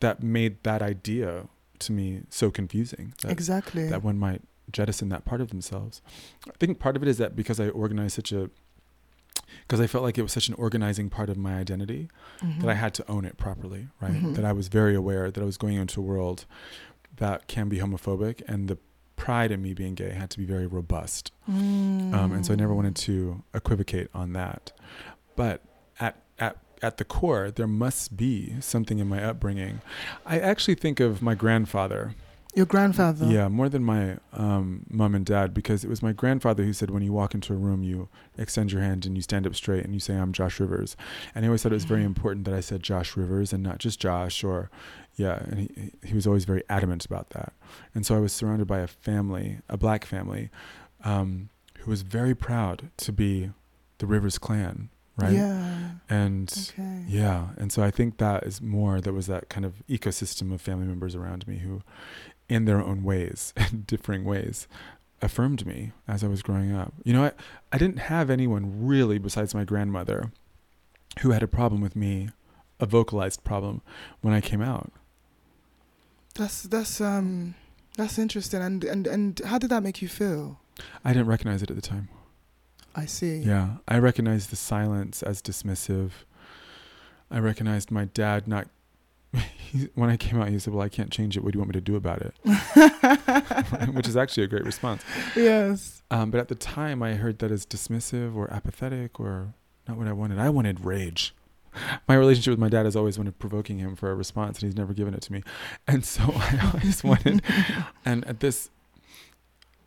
[0.00, 1.46] that made that idea
[1.80, 3.14] to me so confusing?
[3.22, 3.88] That, exactly.
[3.88, 6.02] that one might jettison that part of themselves.
[6.48, 8.50] I think part of it is that because I organized such a,
[9.66, 12.08] because I felt like it was such an organizing part of my identity
[12.40, 12.76] that I Mhm.
[12.76, 14.12] had to own it properly, right?
[14.12, 14.34] Mhm.
[14.36, 16.44] That I was very aware that I was going into a world
[17.16, 18.78] that can be homophobic, and the
[19.16, 21.30] pride in me being gay had to be very robust.
[21.46, 22.76] Um, and so I never Mm.
[22.76, 24.72] wanted to equivocate on that.
[25.36, 25.62] But
[26.00, 29.80] at at at the core, there must be something in my upbringing.
[30.26, 32.14] I actually think of my grandfather.
[32.54, 33.24] Your grandfather.
[33.26, 36.90] Yeah, more than my um, mom and dad, because it was my grandfather who said,
[36.90, 39.84] when you walk into a room, you extend your hand and you stand up straight
[39.84, 40.94] and you say, I'm Josh Rivers.
[41.34, 42.06] And he always thought it was very Mhm.
[42.06, 44.70] important that I said Josh Rivers and not just Josh or,
[45.16, 45.42] yeah.
[45.46, 47.54] And he, he was always very adamant about that.
[47.94, 50.50] And so I was surrounded by a family, a black family,
[51.04, 53.50] um, who was very proud to be
[53.96, 55.32] the Rivers clan, right?
[55.32, 55.90] Yeah.
[56.10, 57.04] And Okay.
[57.08, 59.00] yeah, and so I think that is more.
[59.00, 61.80] There was that kind of ecosystem of family members around me who,
[62.52, 64.68] in their own ways, in differing ways,
[65.20, 66.92] affirmed me as I was growing up.
[67.04, 67.32] You know, I
[67.72, 70.32] I didn't have anyone really besides my grandmother,
[71.20, 72.28] who had a problem with me,
[72.80, 73.82] a vocalized problem,
[74.20, 74.92] when I came out.
[76.34, 77.54] That's that's um
[77.96, 78.62] that's interesting.
[78.62, 80.58] And and and how did that make you feel?
[81.04, 82.08] I didn't recognize it at the time.
[82.94, 83.38] I see.
[83.38, 86.10] Yeah, I recognized the silence as dismissive.
[87.30, 88.68] I recognized my dad not.
[89.32, 91.44] He, when I came out, he said, "Well, I can't change it.
[91.44, 92.34] What do you want me to do about it?"
[93.94, 95.02] Which is actually a great response.
[95.34, 96.02] yes.
[96.10, 99.54] Um, but at the time, I heard that as dismissive or apathetic or
[99.88, 100.38] not what I wanted.
[100.38, 101.34] I wanted rage.
[102.06, 104.76] My relationship with my dad has always wanted provoking him for a response, and he's
[104.76, 105.42] never given it to me.
[105.88, 107.40] And so I always wanted.
[108.04, 108.68] And at this,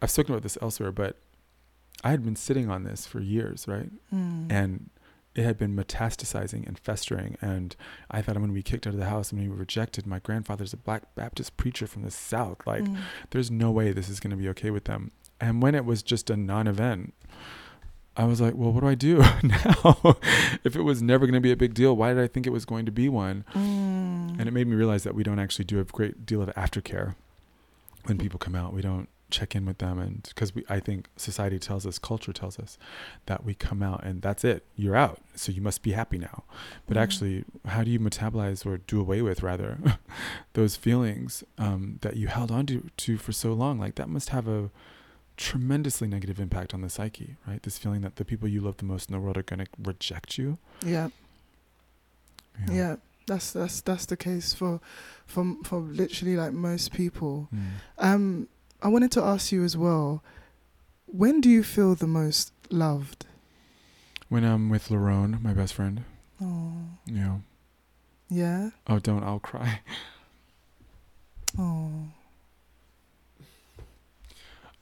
[0.02, 1.18] I've spoken about this elsewhere, but
[2.04, 3.92] I had been sitting on this for years, right?
[4.14, 4.52] Mm.
[4.52, 4.90] and
[5.36, 7.76] it had been metastasizing and festering and
[8.10, 9.32] i thought i'm going to be kicked out of the house.
[9.32, 10.08] I'm going to be rejected.
[10.08, 12.60] My grandfather's a black baptist preacher from the south.
[12.66, 12.98] Like Mm.
[13.32, 15.12] there's no way this is going to be okay with them.
[15.42, 17.14] And when it was just a non-event
[18.18, 20.16] i was like well what do i do now?
[20.64, 22.52] If it was never going to be a big deal why did i think it
[22.52, 23.44] was going to be one?
[23.54, 24.40] Mm.
[24.40, 27.16] and it made me realize that we don't actually do a great deal of aftercare
[28.06, 28.72] when people come out.
[28.72, 32.34] We don't check in with them and because we i think society tells us culture
[32.42, 32.72] tells us
[33.30, 36.38] that we come out and that's it you're out so you must be happy now
[36.88, 37.02] but Mm.
[37.06, 37.36] actually
[37.74, 39.72] how do you metabolize or do away with rather
[40.54, 44.30] those feelings um, that you held on to, to for so long like that must
[44.30, 44.70] have a
[45.38, 47.62] tremendously negative impact on the psyche, right?
[47.64, 49.68] This feeling that the people you love the most in the world are going to
[49.84, 50.58] reject you.
[50.86, 51.10] Yeah.
[52.68, 52.74] know.
[52.74, 52.96] Yeah.
[53.28, 54.80] That's that's that's the case for
[55.26, 57.50] for for literally like most people.
[57.54, 57.66] Mm.
[57.98, 58.48] Um
[58.86, 60.24] I wanted to ask you as well,
[61.08, 63.26] when do you feel the most loved?
[64.30, 66.04] When I'm with Larone, my best friend,
[66.40, 66.74] Oh.
[67.08, 67.38] Yeah.
[68.30, 68.70] Yeah.
[68.86, 69.80] oh, don't, I'll cry.
[71.58, 71.90] Oh.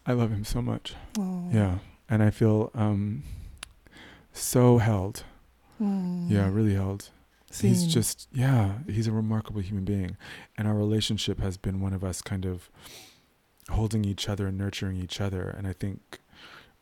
[0.05, 0.95] I love him so much.
[1.17, 1.47] Oh.
[1.53, 1.77] Yeah.
[2.09, 3.23] And I feel um,
[4.33, 5.23] so held.
[5.81, 6.29] Mm.
[6.29, 7.09] Yeah, really held.
[7.57, 10.17] He's just, yeah, he's a remarkable human being.
[10.57, 12.69] And our relationship has been one of us kind of
[13.69, 15.49] holding each other and nurturing each other.
[15.57, 16.19] And I think,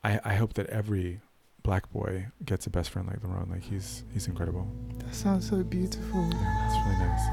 [0.04, 1.22] I, I hope that every
[1.64, 3.50] black boy gets a best friend like Laron.
[3.50, 4.68] Like he's he's incredible.
[5.00, 6.30] That sounds so beautiful.
[6.32, 7.26] Yeah, it's really nice.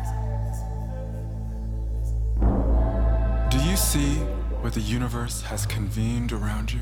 [3.50, 4.16] Do you see
[4.60, 6.80] what the universe has convened around you?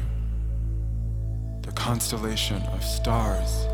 [1.62, 3.66] The constellation of stars,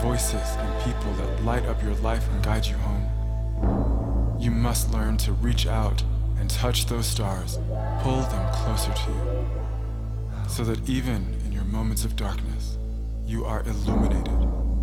[0.00, 4.36] voices, and people that light up your life and guide you home.
[4.38, 6.02] You must learn to reach out
[6.38, 7.58] and touch those stars,
[8.00, 9.46] pull them closer to you,
[10.48, 12.78] so that even in your moments of darkness,
[13.26, 14.28] you are illuminated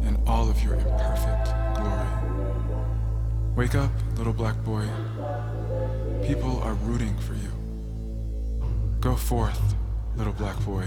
[0.05, 2.07] in all of your imperfect glory.
[3.55, 4.87] Wake up, little black boy.
[6.25, 7.51] People are rooting for you.
[8.99, 9.75] Go forth,
[10.15, 10.85] little black boy.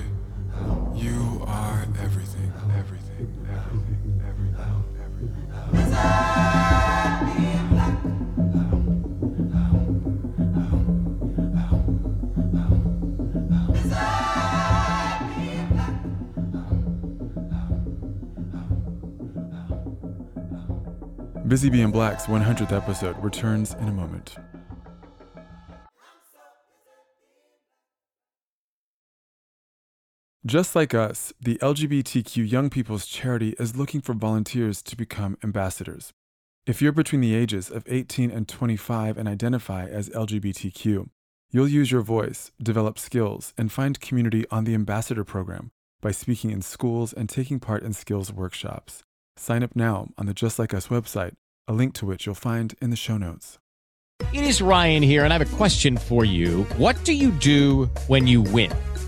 [0.95, 4.14] You are everything, everything, everything,
[21.55, 24.35] Busy Being Black's 100th episode returns in a moment.
[30.45, 36.13] Just like us, the LGBTQ Young People's Charity is looking for volunteers to become ambassadors.
[36.67, 41.09] If you're between the ages of 18 and 25 and identify as LGBTQ,
[41.53, 45.71] you'll use your voice, develop skills, and find community on the ambassador program
[46.03, 49.05] by speaking in schools and taking part in skills workshops.
[49.37, 51.35] Sign up now on the Just Like Us website,
[51.67, 53.59] a link to which you'll find in the show notes.
[54.33, 56.65] It is Ryan here, and I have a question for you.
[56.77, 58.73] What do you do when you win?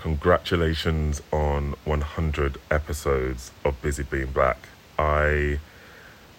[0.00, 4.56] congratulations on 100 episodes of Busy Being Black.
[4.98, 5.58] I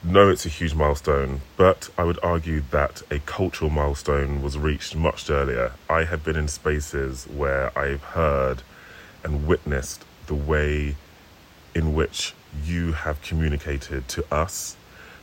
[0.03, 4.95] know it's a huge milestone, but I would argue that a cultural milestone was reached
[4.95, 5.73] much earlier.
[5.87, 8.63] I have been in spaces where I've heard
[9.23, 10.95] and witnessed the way
[11.75, 12.33] in which
[12.65, 14.75] you have communicated to us,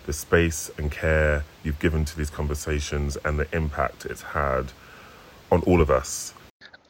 [0.07, 4.67] the space and care you've given to these conversations, and the impact it's had
[5.51, 6.35] on all of us.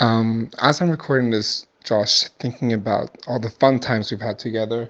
[0.00, 4.88] Um, as I'm recording this, Josh, thinking about all the fun times we've had together,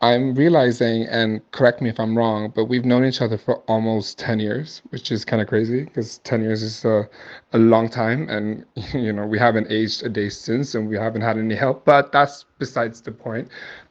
[0.00, 4.18] I'm realizing, and correct me if I'm wrong, but we've known each other for almost
[4.18, 7.08] 10 years, which is kind of crazy because 10 years is a,
[7.52, 8.28] a long time.
[8.28, 11.84] And, you know, we haven't aged a day since and we haven't had any help,
[11.84, 13.48] but that's besides the point.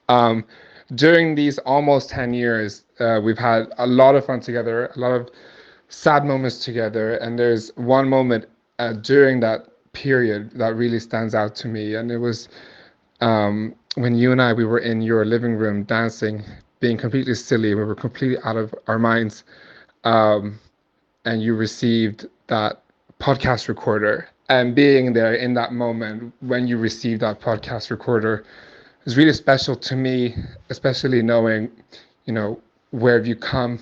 [0.10, 0.44] Um,
[0.96, 5.14] during these almost 10 years, uh, we've had a lot of fun together, a lot
[5.14, 5.30] of
[5.88, 7.16] sad moments together.
[7.16, 8.48] And there's one moment
[8.80, 11.96] uh, during that period that really stands out to me.
[11.96, 12.50] And it was
[13.22, 16.44] um, when you and I, we were in your living room dancing,
[16.80, 17.76] being completely silly.
[17.76, 19.44] We were completely out of our minds.
[20.04, 20.60] Um,
[21.26, 22.82] and you received that
[23.20, 24.30] podcast recorder.
[24.50, 28.44] And being there in that moment when you received that podcast recorder
[29.06, 30.36] is really special to me,
[30.70, 31.70] especially knowing,
[32.26, 32.60] you know,
[32.92, 33.80] where have you come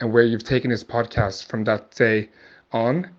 [0.00, 2.28] and where you've taken this podcast from that day
[2.72, 3.10] on.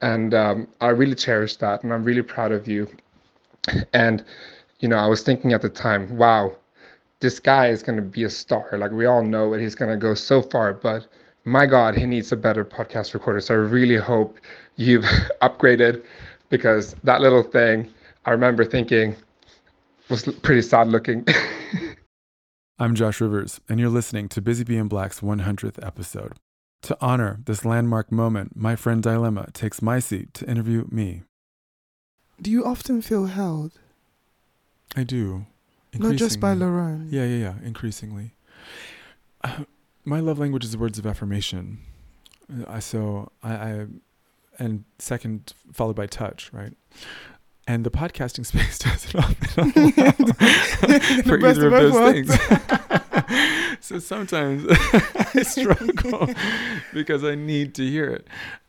[0.00, 2.88] And um, I really cherish that, and I'm really proud of you.
[3.92, 4.24] And,
[4.80, 6.54] you know, I was thinking at the time, wow,
[7.20, 8.78] this guy is going to be a star.
[8.78, 11.06] Like, we all know that he's going to go so far, but
[11.44, 13.40] my God, he needs a better podcast recorder.
[13.40, 14.38] So I really hope
[14.76, 15.04] you've
[15.42, 16.04] upgraded
[16.48, 17.92] because that little thing,
[18.24, 19.16] I remember thinking,
[20.08, 21.26] was pretty sad looking.
[22.78, 26.34] I'm Josh Rivers, and you're listening to Busy Being Black's 100th episode.
[26.82, 31.22] To honor this landmark moment, my friend Dilemma takes my seat to interview me.
[32.40, 33.72] Do you often feel held?
[34.96, 35.46] I do.
[35.92, 36.54] Not just by.
[36.54, 37.08] Larone.
[37.10, 37.54] Yeah, yeah, yeah.
[37.64, 38.32] Increasingly,
[39.42, 39.64] uh,
[40.04, 41.78] my love language is words of affirmation.
[42.66, 43.86] Uh, so I, I,
[44.58, 46.72] and second followed by touch, right?
[47.66, 50.12] And the podcasting space doesn't often allow
[51.22, 52.30] for The best either of those things.
[53.88, 56.28] so sometimes I struggle
[56.92, 58.26] because I need to hear it.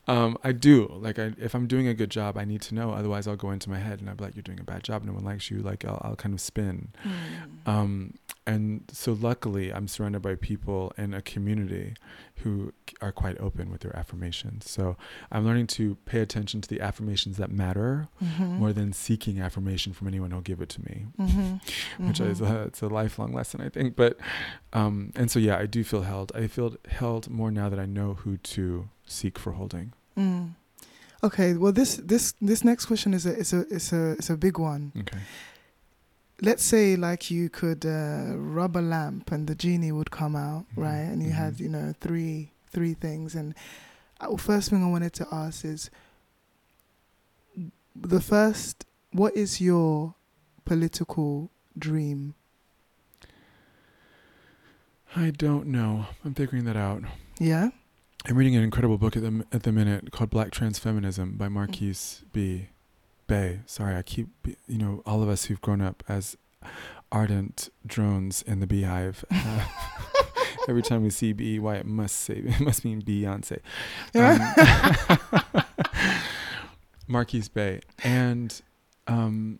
[0.08, 2.92] Um, I do like I, if I'm doing a good job, I need to know.
[2.92, 5.04] Otherwise, I'll go into my head and I'll be like, "You're doing a bad job.
[5.04, 6.90] No one likes you." Like I'll, I'll kind of spin.
[7.06, 7.72] Mm.
[7.72, 8.14] Um,
[8.48, 11.94] and so luckily, I'm surrounded by people in a community
[12.38, 14.68] who are quite open with their affirmations.
[14.68, 14.96] So
[15.32, 18.58] I'm learning to pay attention to the affirmations that matter Mhm.
[18.58, 21.62] more than seeking affirmation from anyone who'll give it to me, Mhm.
[22.08, 23.96] which is a, it's a lifelong lesson, I think.
[23.98, 24.18] But
[24.72, 26.32] um, and so yeah, I do feel held.
[26.36, 29.94] I feel held more now that I know who to seek for holding.
[30.18, 30.52] Mm.
[31.24, 34.38] Okay, well this this this next question is a is a is a is a
[34.38, 34.92] big one.
[34.98, 35.20] Okay.
[36.42, 40.66] Let's say like you could uh, rub a lamp and the genie would come out,
[40.76, 41.06] Mhm, right?
[41.12, 41.60] And you had mhm.
[41.60, 43.36] you know three three things.
[43.36, 43.54] And
[44.22, 45.90] uh, first thing I wanted to ask is
[47.96, 48.86] the first.
[49.12, 50.14] What is your
[50.66, 52.36] political dream?
[55.16, 56.08] I don't know.
[56.24, 57.04] I'm figuring that out.
[57.40, 57.70] Yeah.
[58.26, 61.48] I'm reading an incredible book at the at the minute called Black Trans Feminism by
[61.48, 61.96] Marquis
[62.34, 62.68] B.
[63.28, 63.62] Bey.
[63.66, 64.28] Sorry, I keep
[64.68, 66.36] you know all of us who've grown up as
[67.12, 69.24] ardent drones in the beehive.
[69.36, 69.66] Uh,
[70.68, 73.60] every time we see B, why it must say it must mean Beyonce.
[74.14, 75.64] Um,
[77.08, 78.62] Marquis Bey and
[79.08, 79.60] um,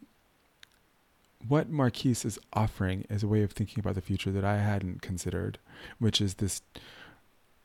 [1.48, 5.02] what Marquis is offering is a way of thinking about the future that I hadn't
[5.02, 5.58] considered,
[6.00, 6.62] which is this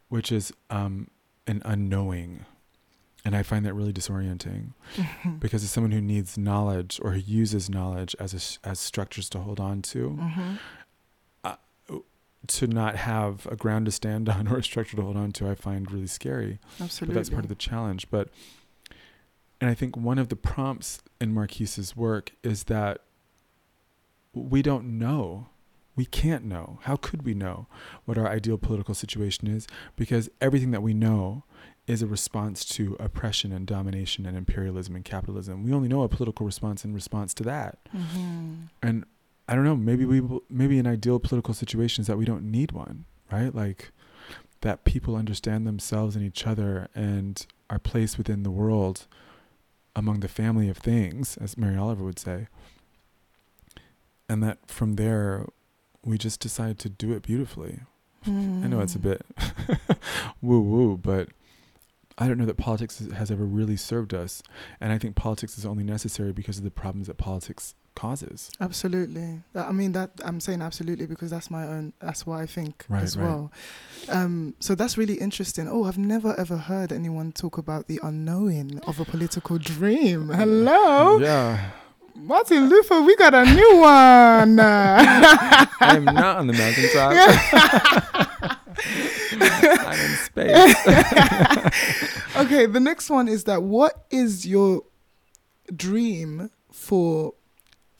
[0.08, 1.08] which is um,
[1.46, 2.44] an unknowing.
[3.24, 4.74] And I find that really disorienting
[5.40, 9.38] because as someone who needs knowledge or who uses knowledge as a, as structures to
[9.40, 10.54] hold on to, Mm-hmm.
[12.46, 15.48] to not have a ground to stand on or a structure to hold on to,
[15.48, 16.58] I find really scary.
[16.80, 17.14] Absolutely.
[17.14, 18.10] But that's part of the challenge.
[18.10, 18.28] But
[19.60, 23.00] and I think one of the prompts in Marquis's work is that
[24.34, 25.48] we don't know.
[25.96, 26.80] We can't know.
[26.82, 27.66] How could we know
[28.04, 29.66] what our ideal political situation is?
[29.96, 31.44] Because everything that we know
[31.86, 35.62] is a response to oppression and domination and imperialism and capitalism.
[35.62, 37.78] We only know a political response in response to that.
[37.94, 38.54] Mm-hmm.
[38.82, 39.04] And
[39.48, 42.50] I don't know, maybe we will- maybe an ideal political situation is that we don't
[42.50, 43.54] need one, right?
[43.54, 43.92] Like
[44.62, 49.06] that people understand themselves and each other and are placed within the world
[49.94, 52.48] among the family of things, as Mary Oliver would say.
[54.28, 55.46] And that from there
[56.04, 57.80] we just decided to do it beautifully.
[58.26, 59.20] I know it's a bit
[60.42, 61.28] woo woo, but
[62.16, 64.42] I don't know that politics has- has ever really served us.
[64.80, 68.50] And I think politics is only necessary because of the problems that politics causes.
[68.60, 69.42] Absolutely.
[69.54, 73.02] I mean that I'm saying absolutely because that's my own that's what I think Right,
[73.02, 73.24] as right.
[73.24, 73.52] well.
[74.08, 75.68] Um so that's really interesting.
[75.68, 80.28] Oh, I've never ever heard anyone talk about the unknowing of a political dream.
[80.30, 81.18] Hello?
[81.18, 81.70] Yeah.
[82.16, 84.60] Martin Luther, we got a new one.
[84.60, 87.12] I'm not on the mountaintop.
[89.86, 90.76] I'm in space.
[92.36, 94.82] okay, the next one is that what is your
[95.74, 97.34] dream for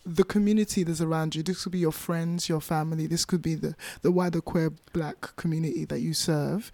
[0.07, 1.42] the community that's around you?
[1.42, 5.35] This could be your friends, your family, this could be the, the wider queer black
[5.37, 6.70] community that you serve.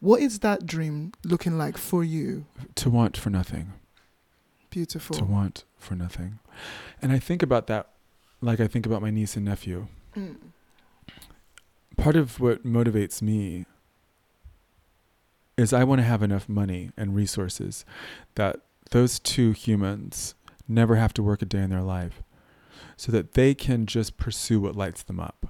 [0.00, 2.46] What is that dream looking like for you?
[2.76, 3.72] to want for nothing.
[4.70, 5.16] Beautiful.
[5.16, 6.40] To want for nothing.
[7.00, 7.90] And I think about that
[8.40, 9.88] like I think about my niece and nephew.
[10.16, 10.36] Mm.
[11.96, 13.66] Part of what motivates me
[15.56, 17.84] is I want to have enough money and resources
[18.36, 20.34] that those two humans
[20.68, 22.22] never have to work a day in their life
[22.96, 25.46] so that they can just pursue what lights them up.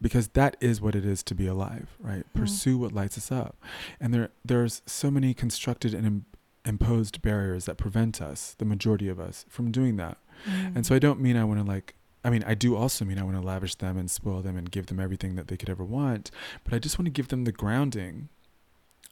[0.00, 2.24] Because that is what it is to be alive, right?
[2.34, 2.40] Mm.
[2.40, 3.56] Pursue what lights us up.
[4.00, 6.24] And there there's so many constructed and
[6.66, 10.18] imposed barriers that prevent us, the majority of us, from doing that.
[10.46, 10.76] Mm.
[10.76, 13.18] And so I don't mean I want to like I mean I do also mean
[13.18, 15.70] I want to lavish them and spoil them and give them everything that they could
[15.70, 16.30] ever want,
[16.64, 18.28] but I just want to give them the grounding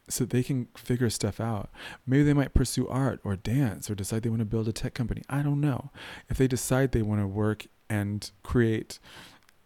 [0.08, 1.70] so they can figure stuff out.
[2.06, 4.92] Maybe they might pursue art or dance or decide they want to build a tech
[4.92, 5.22] company.
[5.30, 5.90] I don't know.
[6.28, 8.98] If they decide they want to work and create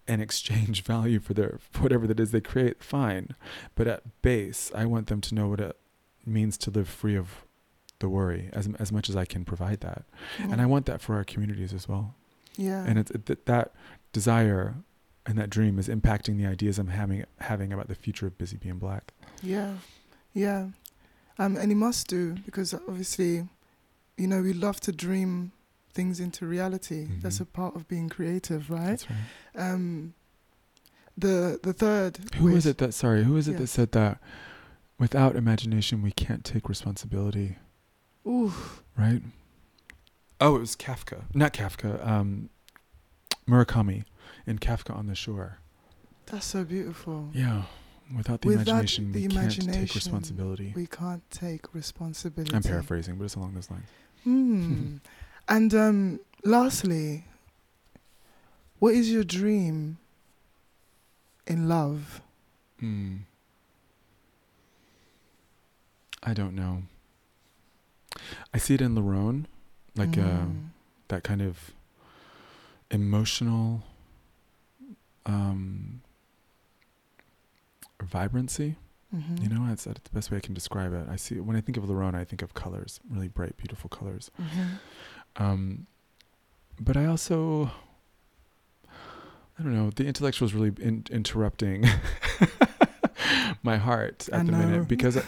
[0.07, 3.35] and exchange value for their for whatever that is they create, fine.
[3.75, 5.77] But at base, I want them to know what it
[6.25, 7.45] means to live free of
[8.01, 10.05] the worry as as much as I can provide that.
[10.39, 12.15] And I want that for our communities as well.
[12.57, 12.85] yeah.
[12.87, 13.73] And it's it, that
[14.13, 14.75] desire
[15.27, 18.57] and that dream is impacting the ideas I'm having having about the future of busy
[18.57, 19.13] being black.
[19.43, 19.75] Yeah,
[20.33, 20.69] yeah,
[21.39, 23.47] um, and it must do because obviously,
[24.17, 25.53] you know, we love to dream
[25.93, 27.09] things into reality.
[27.23, 27.43] That's Mhm.
[27.43, 28.99] a part of being creative, right?
[28.99, 29.71] That's right.
[29.73, 30.15] Um,
[31.17, 32.19] the the third.
[32.37, 32.95] Who wish- it that?
[32.95, 33.59] Sorry, who is it Yeah.
[33.59, 34.21] that said that?
[34.99, 37.57] Without imagination, we can't take responsibility.
[38.27, 38.53] Ooh,
[38.97, 39.23] Right?
[40.41, 41.23] Oh, it was Kafka.
[41.35, 42.07] Not Kafka.
[42.07, 42.51] Um,
[43.49, 44.05] Murakami
[44.47, 45.59] in Kafka on the Shore.
[46.27, 47.31] that's so beautiful.
[47.33, 47.63] Yeah.
[48.17, 50.73] Without the Without imagination, the we can't take responsibility.
[50.75, 52.55] We can't take responsibility.
[52.55, 53.87] I'm paraphrasing, but it's along those lines.
[54.25, 54.97] Hmm.
[55.49, 57.25] and um, lastly,
[58.79, 59.99] what is your dream
[61.47, 62.23] in love?
[62.81, 63.17] Hmm.
[66.23, 66.83] I don't know.
[68.55, 69.45] I see it in Lerone,
[69.97, 70.69] like uh, Mm.
[71.09, 71.73] that kind of
[72.91, 73.83] emotional
[75.27, 76.01] um,
[78.03, 78.77] vibrancy.
[79.15, 79.43] Mhm.
[79.43, 81.07] You know, that's, that's the best way I can describe it.
[81.09, 84.31] I see when I think of Lerone, I think of colors, really bright, beautiful colors.
[84.41, 84.67] Mhm.
[85.37, 85.87] Um,
[86.81, 87.71] but I also,
[89.59, 91.85] I don't know, the intellectual is really in, interrupting
[93.63, 94.59] my heart at I the know.
[94.59, 95.19] minute because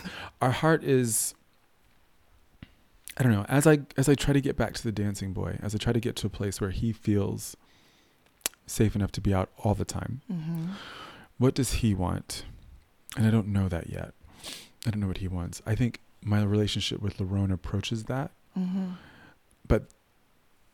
[0.41, 1.35] our heart is.
[3.21, 3.45] I don't know.
[3.51, 5.93] As I as I try to get back to the dancing boy, as I try
[5.93, 7.55] to get to a place where he feels
[8.66, 10.71] safe enough to be out all the time, Mhm.
[11.37, 12.45] what does he want?
[13.18, 14.14] And I don't know that yet.
[14.87, 15.61] I don't know what he wants.
[15.66, 18.95] I think my relationship with Lerone approaches that Mhm.
[19.68, 19.91] but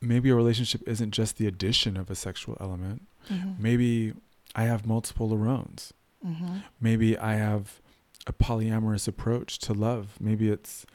[0.01, 3.09] maybe a relationship isn't just the addition of a sexual element.
[3.28, 3.59] Mhm.
[3.59, 4.14] Maybe
[4.55, 5.92] I have multiple Lerones.
[6.24, 6.62] Mhm.
[6.80, 7.80] Maybe I have
[8.26, 10.16] a polyamorous approach to love.
[10.20, 10.86] Maybe it's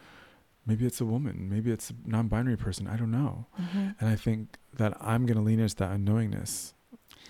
[0.65, 1.47] maybe it's a woman.
[1.49, 2.87] Maybe it's a non-binary person.
[2.87, 3.47] I don't know.
[3.59, 3.95] Mhm.
[3.99, 6.73] And I think that I'm going to lean into that unknowingness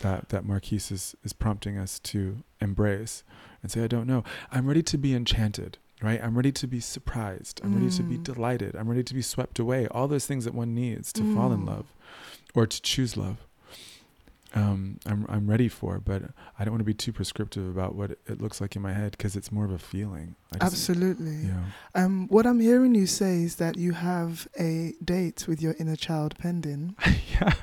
[0.02, 3.24] that that Marquis is, is prompting us to embrace
[3.62, 4.24] and say, I don't know.
[4.52, 6.20] I'm ready to be enchanted, right?
[6.24, 7.62] I'm ready to be surprised.
[7.64, 8.24] I'm ready to be Mm.
[8.24, 8.76] delighted.
[8.76, 9.88] I'm ready to be swept away.
[9.88, 11.68] All those things that one needs to fall in Mm.
[11.68, 11.94] love
[12.56, 13.38] or to choose love.
[14.54, 16.24] Um, I'm I'm ready for, but
[16.60, 19.12] I don't want to be too prescriptive about what it, looks like in my head
[19.14, 20.36] because it's more of a feeling.
[20.54, 21.48] I just- Absolutely.
[21.48, 21.64] Yeah.
[21.96, 25.96] Um, what I'm hearing you say is that you have a date with your inner
[25.96, 26.96] child pending.
[27.40, 27.54] yeah.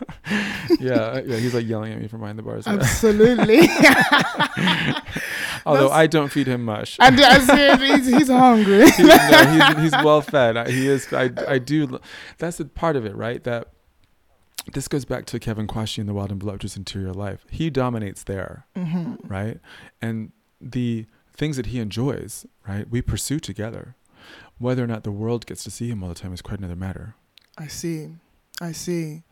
[0.80, 1.20] yeah.
[1.20, 1.36] Yeah.
[1.36, 2.66] He's like yelling at me from behind the bars.
[2.66, 3.68] Absolutely.
[5.66, 6.96] Although That's- I don't feed him much.
[7.00, 8.90] and I said he's, he's hungry.
[8.90, 10.56] He- no, he's, he's well fed.
[10.56, 11.12] I- He is.
[11.12, 11.98] I, I do.
[12.38, 13.42] That's the part of it, right?
[13.44, 13.68] That
[14.72, 17.44] this goes back to Kevin Quashie in The Wild and Voluptuous Interior Life.
[17.50, 19.58] He dominates there, hmm right?
[20.02, 23.94] And the things that he enjoys, right, we pursue together.
[24.58, 26.76] Whether or not the world gets to see him all the time is quite another
[26.76, 27.14] matter.
[27.56, 28.08] I see.
[28.60, 29.22] I see.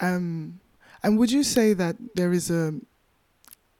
[0.00, 0.60] Um,
[1.02, 2.74] and would you say that there is a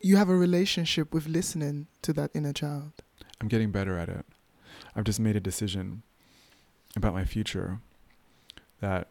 [0.00, 2.92] you have a relationship with listening to that inner child?
[3.40, 4.26] I'm getting better at it.
[4.94, 6.02] I've just made a decision
[6.96, 7.80] about my future
[8.80, 9.08] that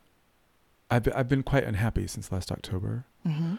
[0.90, 3.06] I've I've been quite unhappy since last October.
[3.26, 3.56] Mm-hmm.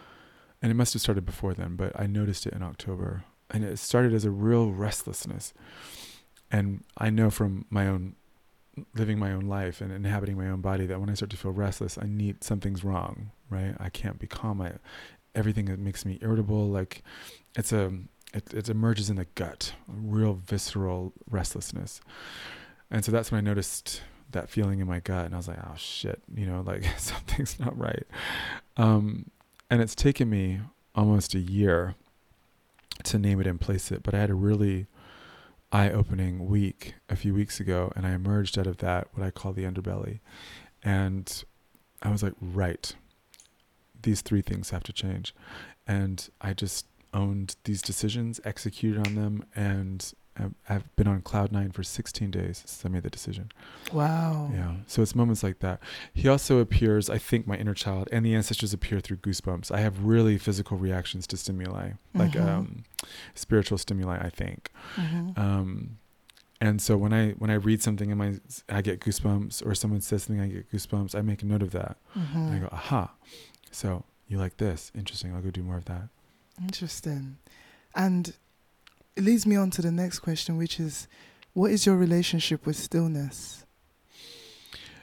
[0.63, 3.79] and it must have started before then, but I noticed it in October, and it
[3.79, 5.53] started as a real restlessness.
[6.53, 8.15] And I know from my own
[8.95, 11.51] living my own life and inhabiting my own body that when I start to feel
[11.51, 13.75] restless, I need something's wrong, right?
[13.81, 14.61] I can't be calm.
[14.61, 14.75] I
[15.35, 17.03] everything that makes me irritable, like
[17.57, 17.93] it's a
[18.35, 22.01] it, it emerges in the gut, a real visceral restlessness.
[22.91, 24.03] And so that's when I noticed
[24.37, 27.59] that feeling in my gut, and I was like, oh shit, you know, like something's
[27.59, 28.07] not right.
[28.77, 29.31] Um,
[29.71, 30.61] and it's taken me
[30.95, 31.95] almost a year
[33.05, 34.87] to name it and place it but i had a really
[35.73, 39.53] eye-opening week a few weeks ago and i emerged out of that what i call
[39.53, 40.21] the underbelly
[40.83, 41.45] and
[42.03, 42.95] i was like right
[44.03, 45.35] these three things have to change
[45.87, 50.15] and i just owned these decisions executed on them and
[50.69, 53.51] I've- been on cloud nine for 16 days since i made the decision
[53.93, 54.51] Wow.
[54.53, 54.75] yeah.
[54.87, 55.81] So it's moments like that.
[56.13, 59.71] He also appears, I think, my inner child and the ancestors appear through goosebumps.
[59.71, 62.49] I have really physical reactions to stimuli, like Mhm.
[62.49, 62.85] um,
[63.35, 64.19] spiritual stimuli.
[64.19, 64.71] I think.
[64.97, 65.39] Mhm.
[65.39, 65.99] Um,
[66.61, 70.01] and so when I when I read something in my, I get goosebumps, or someone
[70.01, 71.15] says something, I get goosebumps.
[71.15, 73.13] I make a note of that, and I go, aha.
[73.71, 74.91] So you like this?
[74.95, 75.35] Interesting.
[75.35, 76.09] I'll go do more of that.
[76.61, 77.37] Interesting.
[77.95, 78.35] And
[79.17, 81.09] it leads me on to the next question, which is
[81.53, 83.65] what is your relationship with stillness?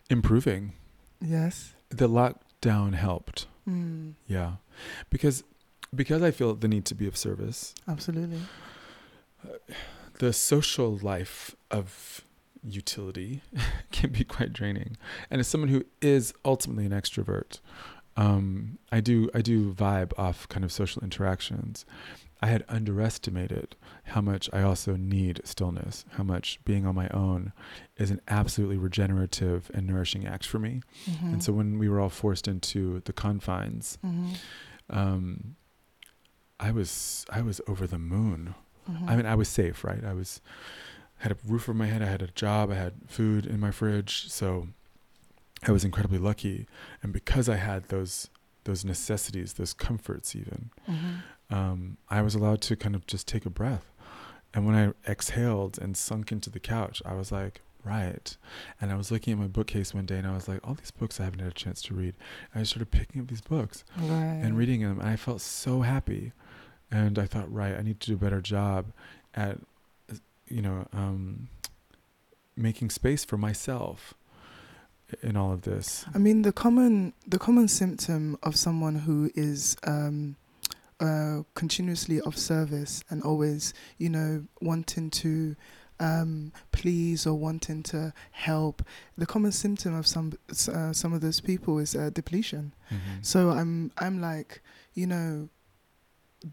[0.10, 0.74] Improving.
[1.22, 1.74] Yes.
[1.90, 3.48] The lockdown helped.
[3.68, 4.54] Mm, Yeah,
[5.10, 5.44] because
[5.96, 7.74] because I feel the need to be of service.
[7.88, 8.40] absolutely.
[10.20, 12.22] the social life of
[12.64, 13.42] utility
[13.92, 14.98] can be quite draining.
[15.30, 17.60] And as someone who is ultimately an extrovert,
[18.18, 21.86] um, I do I do vibe off kind of social interactions.
[22.44, 27.54] I had underestimated how much I also need stillness, how much being on my own
[27.96, 30.82] is an absolutely regenerative and nourishing act for me.
[31.06, 31.34] Mhm.
[31.34, 34.36] And so when we were all forced into the confines, Mhm.
[34.90, 35.56] um,
[36.60, 38.56] I was I was over the moon.
[38.90, 39.10] Mhm.
[39.10, 40.04] I mean, I was safe, right?
[40.04, 40.42] I was
[41.20, 42.02] had a roof over my head.
[42.02, 42.70] I had a job.
[42.72, 44.30] I had food in my fridge.
[44.30, 44.68] So
[45.66, 46.68] I was incredibly lucky.
[47.02, 48.30] And because I had those
[48.66, 51.22] those necessities, those comforts, even, Mhm.
[51.54, 53.86] Um, I was allowed to kind of just take a breath.
[54.54, 58.36] And when I exhaled and sunk into the couch, I was like, right.
[58.80, 60.92] And I was looking at my bookcase one day, and I was like, all these
[60.92, 62.14] books I haven't had a chance to read.
[62.54, 64.40] And I started picking up these books Right.
[64.44, 66.32] and reading them and i felt so happy
[66.92, 68.86] and i thought right i need to do a better job
[69.34, 69.58] at
[70.48, 71.48] you know um,
[72.56, 74.14] making space for myself
[75.22, 79.76] in all of this I mean, the common the common symptom of someone who is
[79.86, 80.36] um,
[81.04, 84.32] uh, continuously of service and always, you know,
[84.62, 85.56] wanting to
[86.00, 88.84] um, please or wanting to help,
[89.18, 92.74] the common symptom of some uh, some of those people is uh, depletion.
[92.92, 93.24] Mhm.
[93.32, 94.62] So I'm I'm like,
[94.94, 95.50] you know,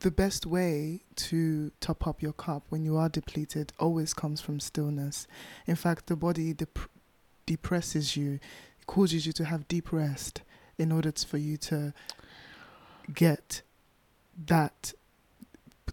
[0.04, 4.60] the best way to top up your cup when you are depleted always comes from
[4.60, 5.26] stillness.
[5.66, 6.90] In fact, the body dep-
[7.46, 8.38] depresses you,
[8.80, 10.42] it causes you to have deep rest
[10.78, 11.92] in order for you to
[13.12, 13.62] get
[14.46, 14.92] that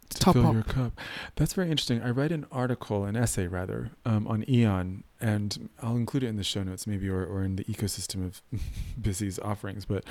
[0.10, 0.54] to top fill up.
[0.54, 1.00] your cup
[1.36, 5.98] that's very interesting i read an article an essay rather um, on Aeon and i'll
[5.98, 8.42] include it in the show notes maybe or, or in the ecosystem of
[9.02, 10.06] busy's offerings but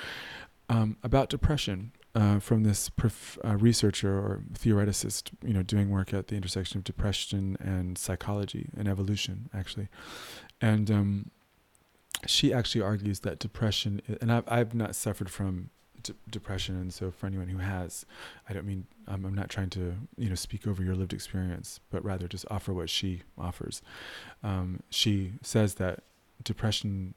[0.68, 6.14] um, about depression uh, from this prof- uh, researcher or theoreticist, you know, doing work
[6.14, 9.88] at the intersection of depression and psychology and evolution, actually.
[10.60, 11.30] And um,
[12.26, 15.68] she actually argues that depression, and I've, I've not suffered from
[16.30, 18.04] depression, and so for anyone who has,
[18.48, 21.80] I don't mean um, I'm not trying to you know speak over your lived experience,
[21.90, 23.82] but rather just offer what she offers.
[24.42, 26.02] Um, she says that
[26.44, 27.14] depression,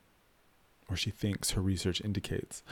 [0.90, 2.64] or she thinks her research indicates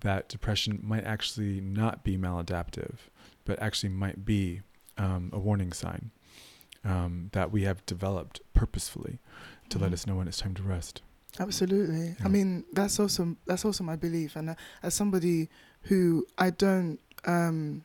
[0.00, 2.96] that depression might actually not be maladaptive,
[3.44, 4.60] but actually might be
[4.98, 6.10] um, a warning sign
[6.84, 9.18] um, that we have developed purposefully
[9.70, 9.94] to let Mhm.
[9.94, 11.02] us know when it's time to rest.
[11.40, 12.08] Absolutely.
[12.18, 12.24] Yeah.
[12.24, 15.48] I mean, that's also that's also my belief, and uh, as somebody
[15.82, 17.82] who I don't um,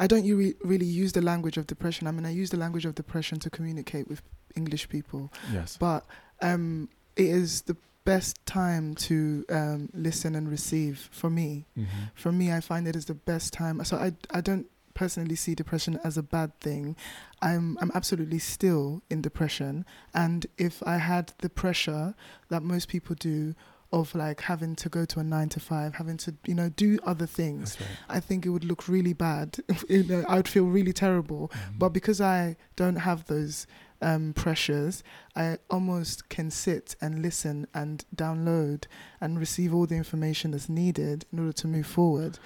[0.00, 2.06] I don't re- really use the language of depression.
[2.06, 4.22] I mean, I use the language of depression to communicate with
[4.56, 5.76] English people, Yes.
[5.78, 6.04] but
[6.42, 11.64] um, it is the best time to um, listen and receive for me.
[11.78, 11.86] Mm-hmm.
[12.14, 13.82] For me, I find it is the best time.
[13.84, 16.96] So I I don't personally see depression as a bad thing.
[17.42, 19.84] I'm I'm absolutely still in depression,
[20.14, 22.14] and if I had the pressure
[22.48, 23.54] that most people do
[23.92, 26.98] of like having to go to a nine to five, having to you know do
[27.04, 28.16] other things, right.
[28.16, 29.58] I think it would look really bad.
[29.88, 31.50] you know, I would feel really terrible.
[31.54, 31.78] Mhm.
[31.78, 33.66] But because I don't have those
[34.02, 35.02] um, pressures,
[35.36, 38.84] I almost can sit and listen and download
[39.20, 42.38] and receive all the information that's needed in order to move forward.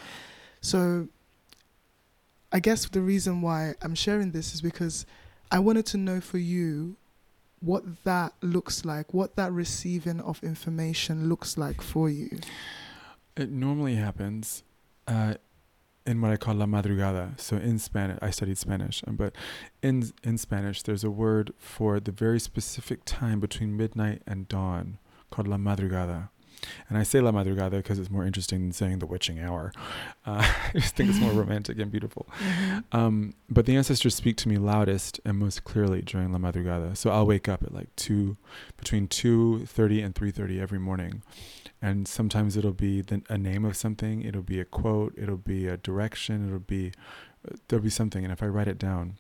[0.61, 1.09] So
[2.53, 5.05] I guess the reason why I'm sharing this is because
[5.51, 6.97] I wanted to know for you
[7.61, 12.39] what that looks like, what that receiving of information looks like for you.
[13.37, 14.63] It normally happens
[15.07, 15.35] uh,
[16.07, 17.39] in what I call la madrugada.
[17.39, 19.35] So in Spanish, I studied Spanish, um, but
[19.83, 24.99] in in Spanish, there's a word for the very specific time between midnight and dawn
[25.31, 26.31] called la madrugada.
[26.89, 29.73] And I say la madrugada because it's more interesting than saying the witching hour.
[30.27, 30.43] Uh,
[30.75, 32.27] I just think it's more romantic and beautiful.
[32.93, 36.97] Um, but the ancestors speak to me loudest and most clearly during la madrugada.
[36.97, 38.37] So I'll wake up at like two,
[38.77, 41.23] between two thirty and three thirty every morning,
[41.81, 44.23] and sometimes it'll be the, a name of something.
[44.23, 45.15] It'll be a quote.
[45.17, 46.47] It'll be a direction.
[46.47, 46.93] It'll be
[47.49, 48.25] uh, there'll be something.
[48.25, 49.19] And if I write it down,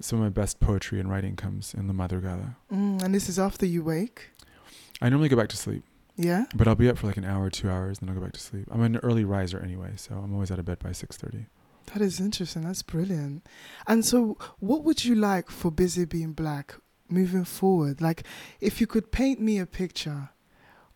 [0.00, 2.56] some of my best poetry and writing comes in la madrugada.
[2.72, 4.30] Mm, and this is after you wake.
[5.00, 5.84] I normally go back to sleep,
[6.16, 6.44] Yeah.
[6.54, 8.40] but I'll be up for like an hour, two hours, then I'll go back to
[8.40, 8.68] sleep.
[8.70, 11.46] I'm an early riser anyway, so I'm always out of bed by six thirty.
[11.92, 12.62] That is interesting.
[12.62, 13.46] That's brilliant.
[13.86, 16.76] And so, what would you like for Busy Being Black
[17.08, 18.00] moving forward?
[18.00, 18.22] Like,
[18.60, 20.30] if you could paint me a picture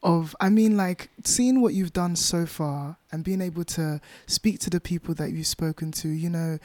[0.03, 4.61] of, I mean, like seeing what you've done so far and being able to speak
[4.61, 6.59] to the people that you've spoken to, you know,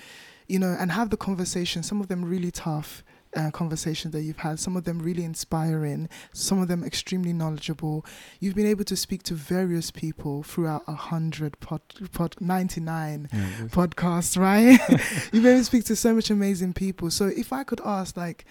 [0.47, 1.83] you know, and have the conversation.
[1.83, 3.03] Some of them really tough.
[3.35, 8.05] Uh, conversations that you've had, some of them really inspiring, some of them extremely knowledgeable.
[8.39, 11.81] You've been able to speak to various people throughout a hundred pod,
[12.11, 13.71] pod ninety nine Yeah, it is.
[13.71, 14.79] podcast, right?
[15.33, 17.09] you've made me speak to so much amazing people.
[17.09, 18.45] So if I could ask, like,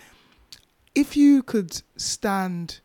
[0.97, 2.81] if you could stand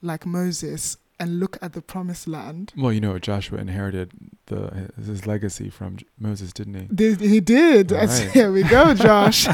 [0.00, 4.08] like Moses and look at the promised land, Well, you know, Joshua inherited
[4.46, 4.60] the
[4.96, 6.86] his legacy from Moses, didn't he?
[6.94, 7.90] Did, he did.
[7.92, 8.30] Right.
[8.38, 9.40] Here we go, Josh.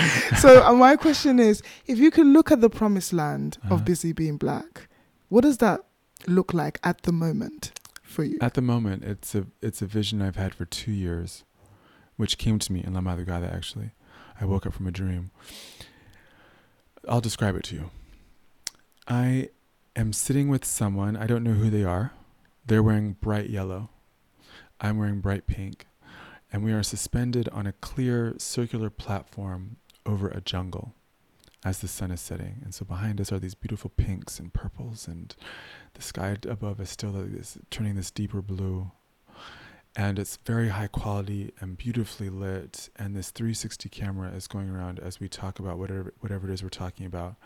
[0.42, 3.74] so uh, my question is, if you could look at the promised land Uh-huh.
[3.74, 4.88] of Busy Being Black,
[5.32, 5.80] what does that
[6.26, 7.62] look like at the moment
[8.02, 8.38] for you?
[8.40, 11.44] At the moment, it's a it's a vision I've had for two years,
[12.20, 13.48] which came to me in La Madrugada.
[13.58, 13.90] Actually,
[14.40, 15.30] I woke up from a dream.
[17.08, 17.90] I'll describe it to you.
[19.08, 19.50] I
[19.96, 21.16] am sitting with someone.
[21.16, 22.12] I don't know who they are.
[22.66, 23.90] They're wearing bright yellow.
[24.80, 25.86] I'm wearing bright pink,
[26.52, 30.92] and we are suspended on a clear circular platform over a jungle
[31.64, 32.60] as the sun is setting.
[32.62, 35.34] And so behind us are these beautiful pinks and purples and
[35.94, 38.90] the sky above is still like this, turning this deeper blue.
[39.98, 42.90] And it's very high quality and beautifully lit.
[42.96, 46.62] And this 360 camera is going around as we talk about whatever whatever it is
[46.62, 47.36] we're talking about.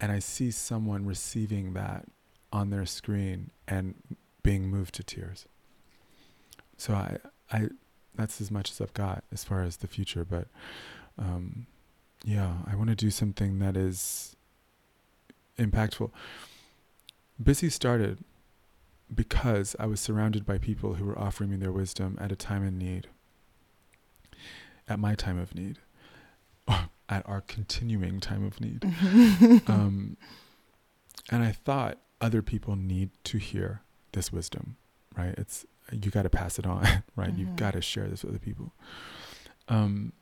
[0.00, 2.06] And I see someone receiving that
[2.52, 3.94] on their screen and
[4.42, 5.46] being moved to tears.
[6.76, 7.18] So I
[7.50, 7.68] I
[8.14, 10.24] that's as much as I've got as far as the future.
[10.24, 10.48] But
[11.18, 11.66] um,
[12.24, 14.36] yeah, I want to do something that is
[15.58, 16.10] impactful.
[17.42, 18.18] Busy started
[19.14, 22.66] because I was surrounded by people who were offering me their wisdom at a time
[22.66, 23.08] in need,
[24.88, 25.78] at my time of need,
[27.08, 28.84] at our continuing time of need.
[29.68, 30.16] um,
[31.30, 33.82] and I thought other people need to hear
[34.12, 34.76] this wisdom,
[35.16, 35.34] right?
[35.38, 36.84] It's you got to pass it on,
[37.16, 37.32] right?
[37.34, 37.56] You've Mhm.
[37.56, 38.72] got to share this with other people.
[39.68, 40.12] Um,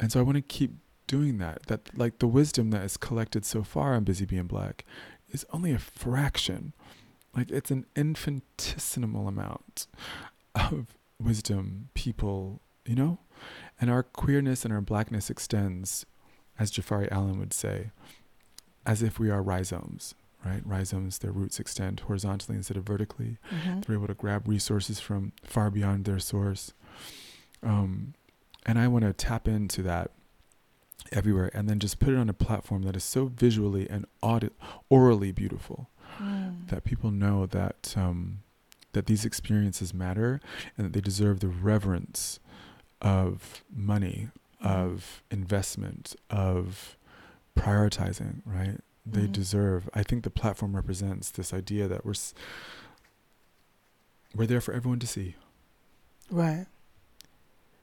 [0.00, 0.72] and so I want to keep
[1.06, 1.66] doing that.
[1.66, 4.84] That like the wisdom that is collected so far on Busy Being Black
[5.30, 6.72] is only a fraction.
[7.36, 9.86] Like it's an infinitesimal amount
[10.54, 13.18] of wisdom people, you know?
[13.80, 16.06] And our queerness and our blackness extends,
[16.58, 17.90] as Jafari Allen would say,
[18.86, 20.14] as if we are rhizomes,
[20.44, 20.62] right?
[20.64, 23.38] Rhizomes, their roots extend horizontally instead of vertically.
[23.50, 23.84] Mhm.
[23.84, 26.72] They're able to grab resources from far beyond their source.
[27.62, 28.14] Um,
[28.66, 30.10] and I want to tap into that
[31.12, 34.50] everywhere and then just put it on a platform that is so visually and audi-
[34.88, 35.88] orally beautiful
[36.20, 36.68] Mm.
[36.68, 38.38] that people know that um,
[38.92, 40.40] that these experiences matter
[40.78, 42.38] and that they deserve the reverence
[43.04, 44.28] of money,
[44.60, 46.96] of investment, of
[47.56, 48.40] prioritizing.
[48.44, 48.80] Right?
[49.06, 49.32] They Mhm.
[49.32, 49.88] deserve.
[49.94, 52.34] I think the platform represents this idea that we're s-
[54.34, 55.36] we're there for everyone to see.
[56.30, 56.66] Right.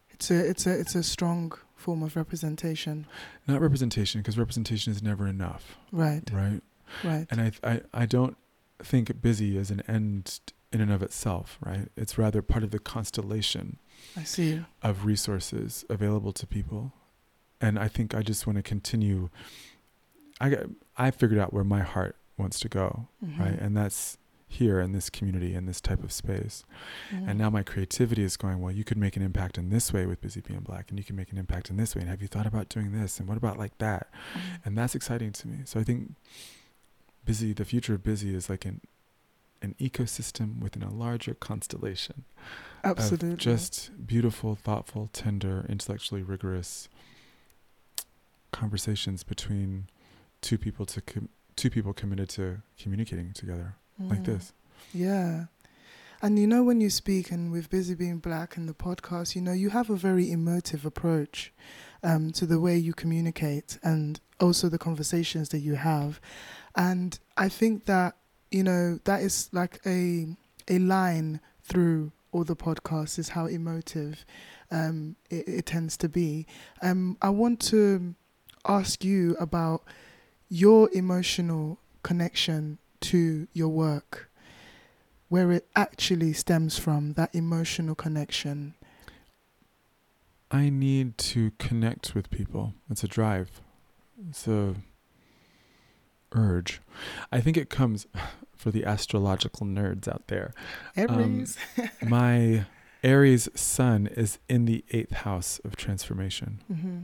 [0.09, 3.05] It's a it's a it's a strong form of representation.
[3.47, 5.78] Not representation, because representation is never enough.
[5.91, 6.24] Right.
[6.32, 6.61] Right.
[7.03, 7.26] Right.
[7.32, 8.36] And I, I, I don't
[8.80, 10.39] think busy is an end
[10.72, 11.89] in and of itself, right?
[11.95, 13.78] It's rather part of the constellation
[14.18, 14.64] I see.
[14.82, 16.93] of resources available to people.
[17.60, 19.30] And I think I just want to continue.
[20.39, 20.58] I
[20.97, 23.54] I figured out where my heart wants to go, right?
[23.58, 23.62] Mhm.
[23.64, 26.66] And that's here in this community, in this type of space.
[27.12, 27.30] Mhm.
[27.30, 30.06] And now my creativity is going, well, you could make an impact in this way
[30.06, 32.02] with Busy Being Black, and you can make an impact in this way.
[32.02, 33.20] And have you thought about doing this?
[33.20, 34.10] And what about like that?
[34.34, 34.41] Mhm.
[34.66, 35.60] and that's exciting to me.
[35.66, 36.16] So I think
[37.26, 38.82] busy, the future of busy is like an
[39.62, 42.26] an ecosystem within a larger constellation
[42.84, 43.36] Absolutely.
[43.38, 46.89] just beautiful, thoughtful, tender, intellectually rigorous
[48.51, 49.88] conversations between
[50.41, 54.26] two people to com- two people committed to communicating together like Mm.
[54.26, 54.53] this.
[54.93, 55.45] Yeah.
[56.24, 59.41] And you know, when you speak, and with Busy Being Black and the podcast, you
[59.41, 61.51] know, you have a very emotive approach
[62.03, 66.20] um, to the way you communicate and also the conversations that you have.
[66.76, 68.16] And I think that,
[68.52, 70.28] you know, that is like a,
[70.68, 74.26] a line through all the podcasts is how emotive
[74.70, 76.45] um, it, it tends to be.
[76.82, 78.16] Um, I want to
[78.66, 79.84] ask you about
[80.49, 84.30] your emotional connection to your work
[85.30, 88.74] where it actually stems from that emotional connection.
[90.52, 92.74] I need to connect with people.
[92.89, 93.62] It's a drive.
[94.30, 94.76] It's a
[96.34, 96.82] urge.
[97.32, 98.07] I think it comes
[98.55, 100.53] for the astrological nerds out there.
[100.95, 101.57] Aries.
[102.03, 102.65] My
[103.03, 106.61] Aries sun is in the eighth house of transformation.
[106.67, 106.99] hmm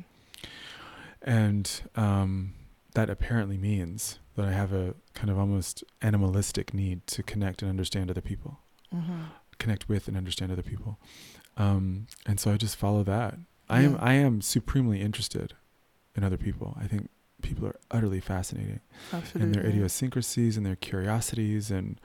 [1.21, 2.53] And um,
[2.93, 7.69] that apparently means that I have a kind of almost animalistic need to connect and
[7.69, 8.59] understand other people,
[8.91, 9.23] hmm
[9.59, 10.99] connect with and understand other people.
[11.57, 13.39] Um, and so I just follow that.
[13.67, 15.55] I am I am supremely interested
[16.15, 16.77] in other people.
[16.79, 17.09] I think
[17.47, 18.79] people are utterly fascinating
[19.13, 19.41] Absolutely.
[19.41, 21.99] and their idiosyncrasies and their curiosities and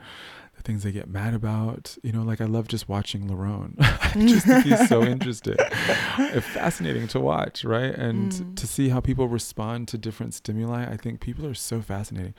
[0.56, 1.96] the things they get mad about.
[2.02, 3.74] You know, like I love just watching Larone.
[3.80, 5.56] I just think he's so interesting.
[5.58, 7.94] It's fascinating to watch, right?
[7.94, 8.56] And Mm.
[8.56, 10.84] to see how people respond to different stimuli.
[10.90, 12.34] I think people are so fascinating.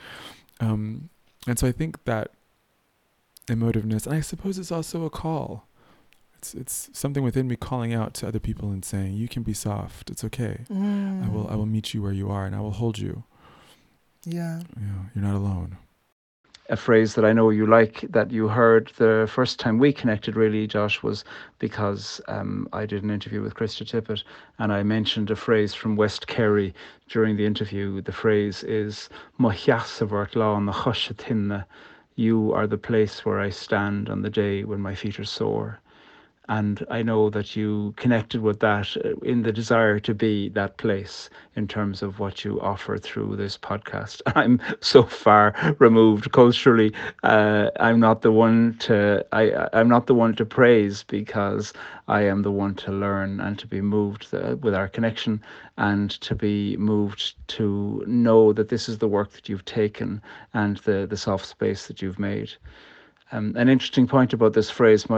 [0.59, 1.09] Um,
[1.47, 2.31] and so I think that
[3.47, 4.05] emotiveness.
[4.07, 5.67] And I suppose it's also a call.
[6.43, 9.53] It's it's something within me calling out to other people and saying, "You can be
[9.53, 10.09] soft.
[10.09, 10.65] It's okay.
[10.69, 13.23] I will I will meet you where you are, and I will hold you.
[14.25, 14.59] Yeah.
[14.75, 15.77] Yeah, you're not alone."
[16.69, 20.35] a phrase that I know you like that you heard the first time we connected,
[20.35, 21.23] really, Josh, was
[21.59, 24.23] because um, I did an interview with Krista Tippett
[24.59, 26.73] and I mentioned a phrase from West Kerry
[27.09, 28.01] during the interview.
[28.01, 31.65] The phrase is Mohiasavart law na chushatinna.
[32.15, 35.79] You are the place where I stand on the day when my feet are sore.
[36.49, 40.75] And I know that you connected with that uh, in the desire to be that
[40.77, 44.21] place in terms of what you offer through this podcast.
[44.35, 46.93] I'm so far removed culturally.
[47.23, 51.71] Uh, I'm not the one to I I'm not the one to praise because
[52.09, 55.41] I am the one to learn and to be moved uh, with our connection
[55.77, 60.21] and to be moved to know that this is the work that you've taken
[60.53, 62.51] and the the soft space that you've made.
[63.31, 65.09] Um, an interesting point about this phrase,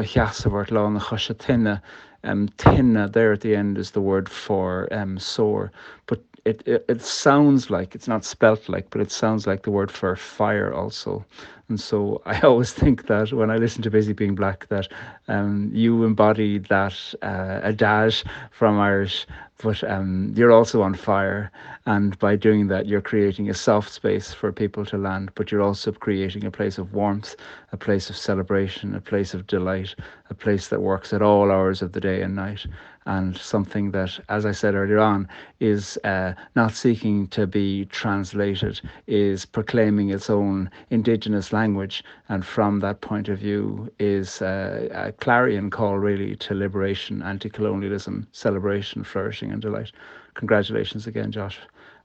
[2.24, 5.72] um, tinna there at the end is the word for um, sore,
[6.08, 9.72] but it, it, it sounds like, it's not spelt like, but it sounds like the
[9.72, 11.26] word for fire also.
[11.68, 14.88] And so I always think that when I listen to Busy Being Black, that
[15.28, 19.26] um, you embody that uh, adage from Irish,
[19.63, 21.51] but um, you're also on fire.
[21.88, 25.61] And by doing that, you're creating a soft space for people to land, but you're
[25.61, 27.36] also creating a place of warmth,
[27.72, 29.95] a place of celebration, a place of delight,
[30.30, 32.66] a place that works at all hours of the day and night
[33.05, 35.28] and something that, as I said earlier on,
[35.59, 42.80] is uh, not seeking to be translated, is proclaiming its own indigenous language, and from
[42.82, 49.03] that point of view, is uh, a clarion call really to liberation, anti colonialism, celebration,
[49.03, 49.91] flourishing, and delight.
[50.36, 51.58] Congratulations again, Josh,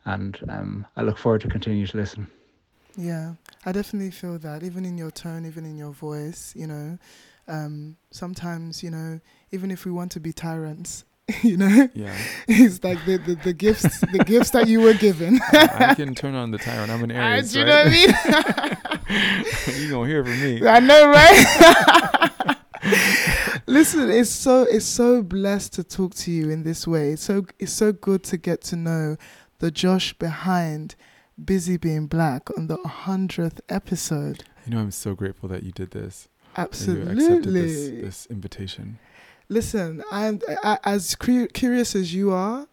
[0.05, 2.27] and um, I look forward to continue to listen.
[2.97, 3.35] Yeah,
[3.67, 6.99] I definitely feel that, even in your tone, even in your voice, you know.
[7.49, 9.21] Um, sometimes, you know,
[9.51, 11.05] even if we want to be tyrants,
[11.43, 12.17] you know, Yeah.
[12.49, 15.41] it's like the, the, the gifts the gifts that you were given.
[15.53, 16.91] I can turn on the tyrant.
[16.91, 17.87] I'm an Aries, do you right?
[17.87, 18.90] know what I mean?
[19.79, 20.67] you gonna hear from me.
[20.67, 22.57] I know, right?
[23.67, 27.13] Listen, it's so it's so blessed to talk to you in this way.
[27.13, 29.17] It's so it's so good to get to know
[29.59, 30.95] the Josh behind
[31.43, 34.45] Busy Being Black on the hundredth episode.
[34.67, 36.29] You know, I'm so grateful that you did this.
[36.57, 38.01] that you accepted this, Absolutely.
[38.03, 38.99] this invitation.
[39.49, 42.67] Listen, I'm I, as cu- curious as you are.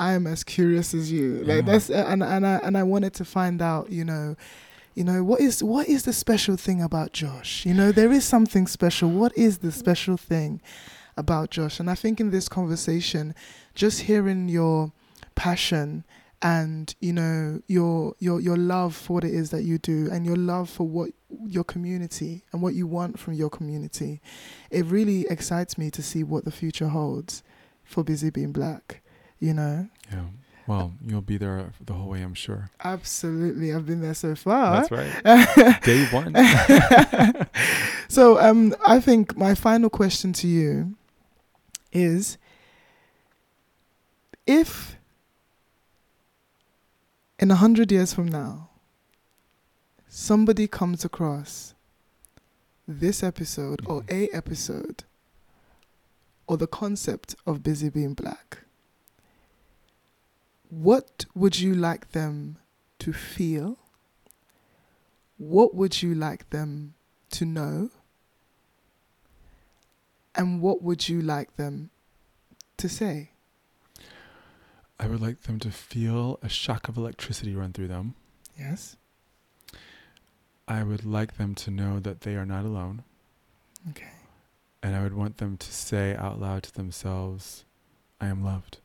[0.00, 1.38] I am as curious as you.
[1.38, 1.72] Like Yeah.
[1.72, 3.90] that's and and I and I wanted to find out.
[3.90, 4.36] You know,
[4.98, 7.64] you know what is what is the special thing about Josh?
[7.64, 9.08] You know, there is something special.
[9.08, 10.60] What is the special thing
[11.16, 11.78] about Josh?
[11.78, 13.32] And I think in this conversation,
[13.76, 14.90] just hearing your
[15.36, 16.04] passion
[16.42, 20.26] and you know your your your love for what it is that you do and
[20.26, 21.10] your love for what
[21.46, 24.20] your community and what you want from your community
[24.70, 27.42] it really excites me to see what the future holds
[27.82, 29.00] for busy being black
[29.40, 30.26] you know Yeah.
[30.68, 32.70] Well, you'll be there the whole way, I'm sure.
[32.84, 34.90] absolutely i've been there so far That's
[35.24, 35.82] right.
[35.90, 36.34] Day one.
[38.08, 40.94] so um i think my final question to you
[41.92, 42.36] is
[44.46, 44.96] if
[47.38, 48.68] in a hundred years from now
[50.08, 51.74] somebody comes across
[52.86, 55.04] this episode or a episode
[56.46, 58.58] or the concept of busy being black
[60.70, 62.58] what would you like them
[62.98, 63.78] to feel
[65.38, 66.94] what would you like them
[67.30, 67.90] to know?
[70.34, 71.90] And what would you like them
[72.76, 73.30] to say?
[75.00, 78.14] I would like them to feel a shock of electricity run through them.
[78.58, 78.96] Yes.
[80.66, 83.04] I would like them to know that they are not alone.
[83.90, 84.10] Okay.
[84.82, 87.64] And I would want them to say out loud to themselves,
[88.20, 88.78] I am loved.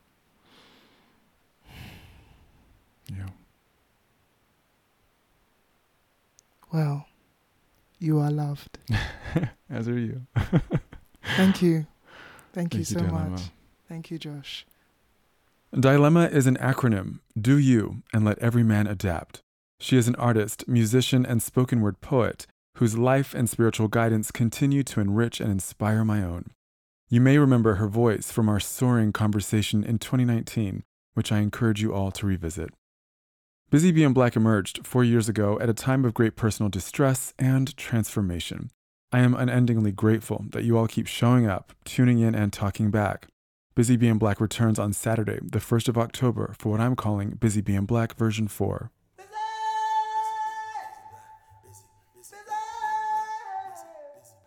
[3.10, 3.28] Yeah.
[6.72, 7.06] Well,
[8.00, 8.80] you are loved.
[9.70, 10.26] As are you.
[11.36, 11.86] Thank you.
[12.54, 13.30] Thank, you Thank so Dilemma.
[13.32, 13.42] much.
[13.88, 14.66] Thank you, Josh.
[15.74, 17.20] Dilemma is an acronym.
[17.40, 19.42] Do you and let every man adapt.
[19.80, 22.46] She is an artist, musician, and spoken word poet
[22.78, 26.52] whose life and spiritual guidance continue to enrich and inspire my own.
[27.10, 30.84] You may remember her voice from our soaring conversation in 2019,
[31.14, 32.72] which I encourage you all to revisit.
[33.74, 37.76] Busy Being Black emerged four years ago at a time of great personal distress and
[37.76, 38.70] transformation.
[39.12, 43.30] I am unendingly grateful that you all keep showing up, tuning in, and talking back.
[43.74, 47.62] Busy Being Black returns on Saturday, the 1st of October, for what I'm calling Busy
[47.62, 48.92] Being Black version 4.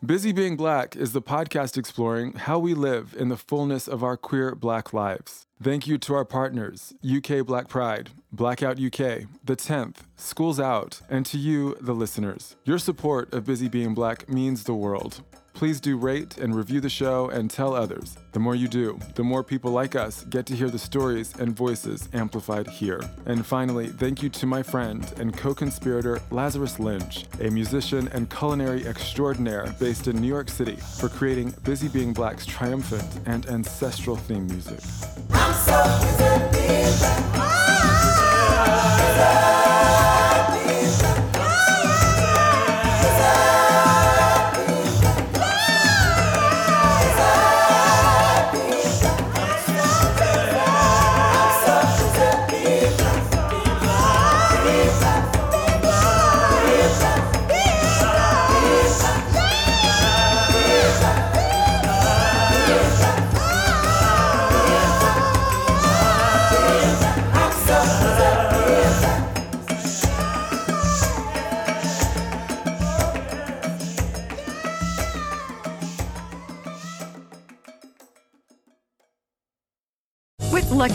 [0.07, 4.16] Busy Being Black is the podcast exploring how we live in the fullness of our
[4.16, 5.48] queer black lives.
[5.61, 11.26] Thank you to our partners, UK Black Pride, Blackout UK, The 10th, Schools Out, and
[11.26, 12.54] to you, the listeners.
[12.64, 15.22] Your support of Busy Being Black means the world.
[15.57, 18.18] Please do rate and review the show and tell others.
[18.32, 21.57] The more you do, the more people like us get to hear the stories and
[21.57, 23.00] voices amplified here.
[23.24, 28.28] And finally, thank you to my friend and co conspirator Lazarus Lynch, a musician and
[28.28, 34.16] culinary extraordinaire based in New York City, for creating Busy Being Black's triumphant and ancestral
[34.16, 34.80] theme music.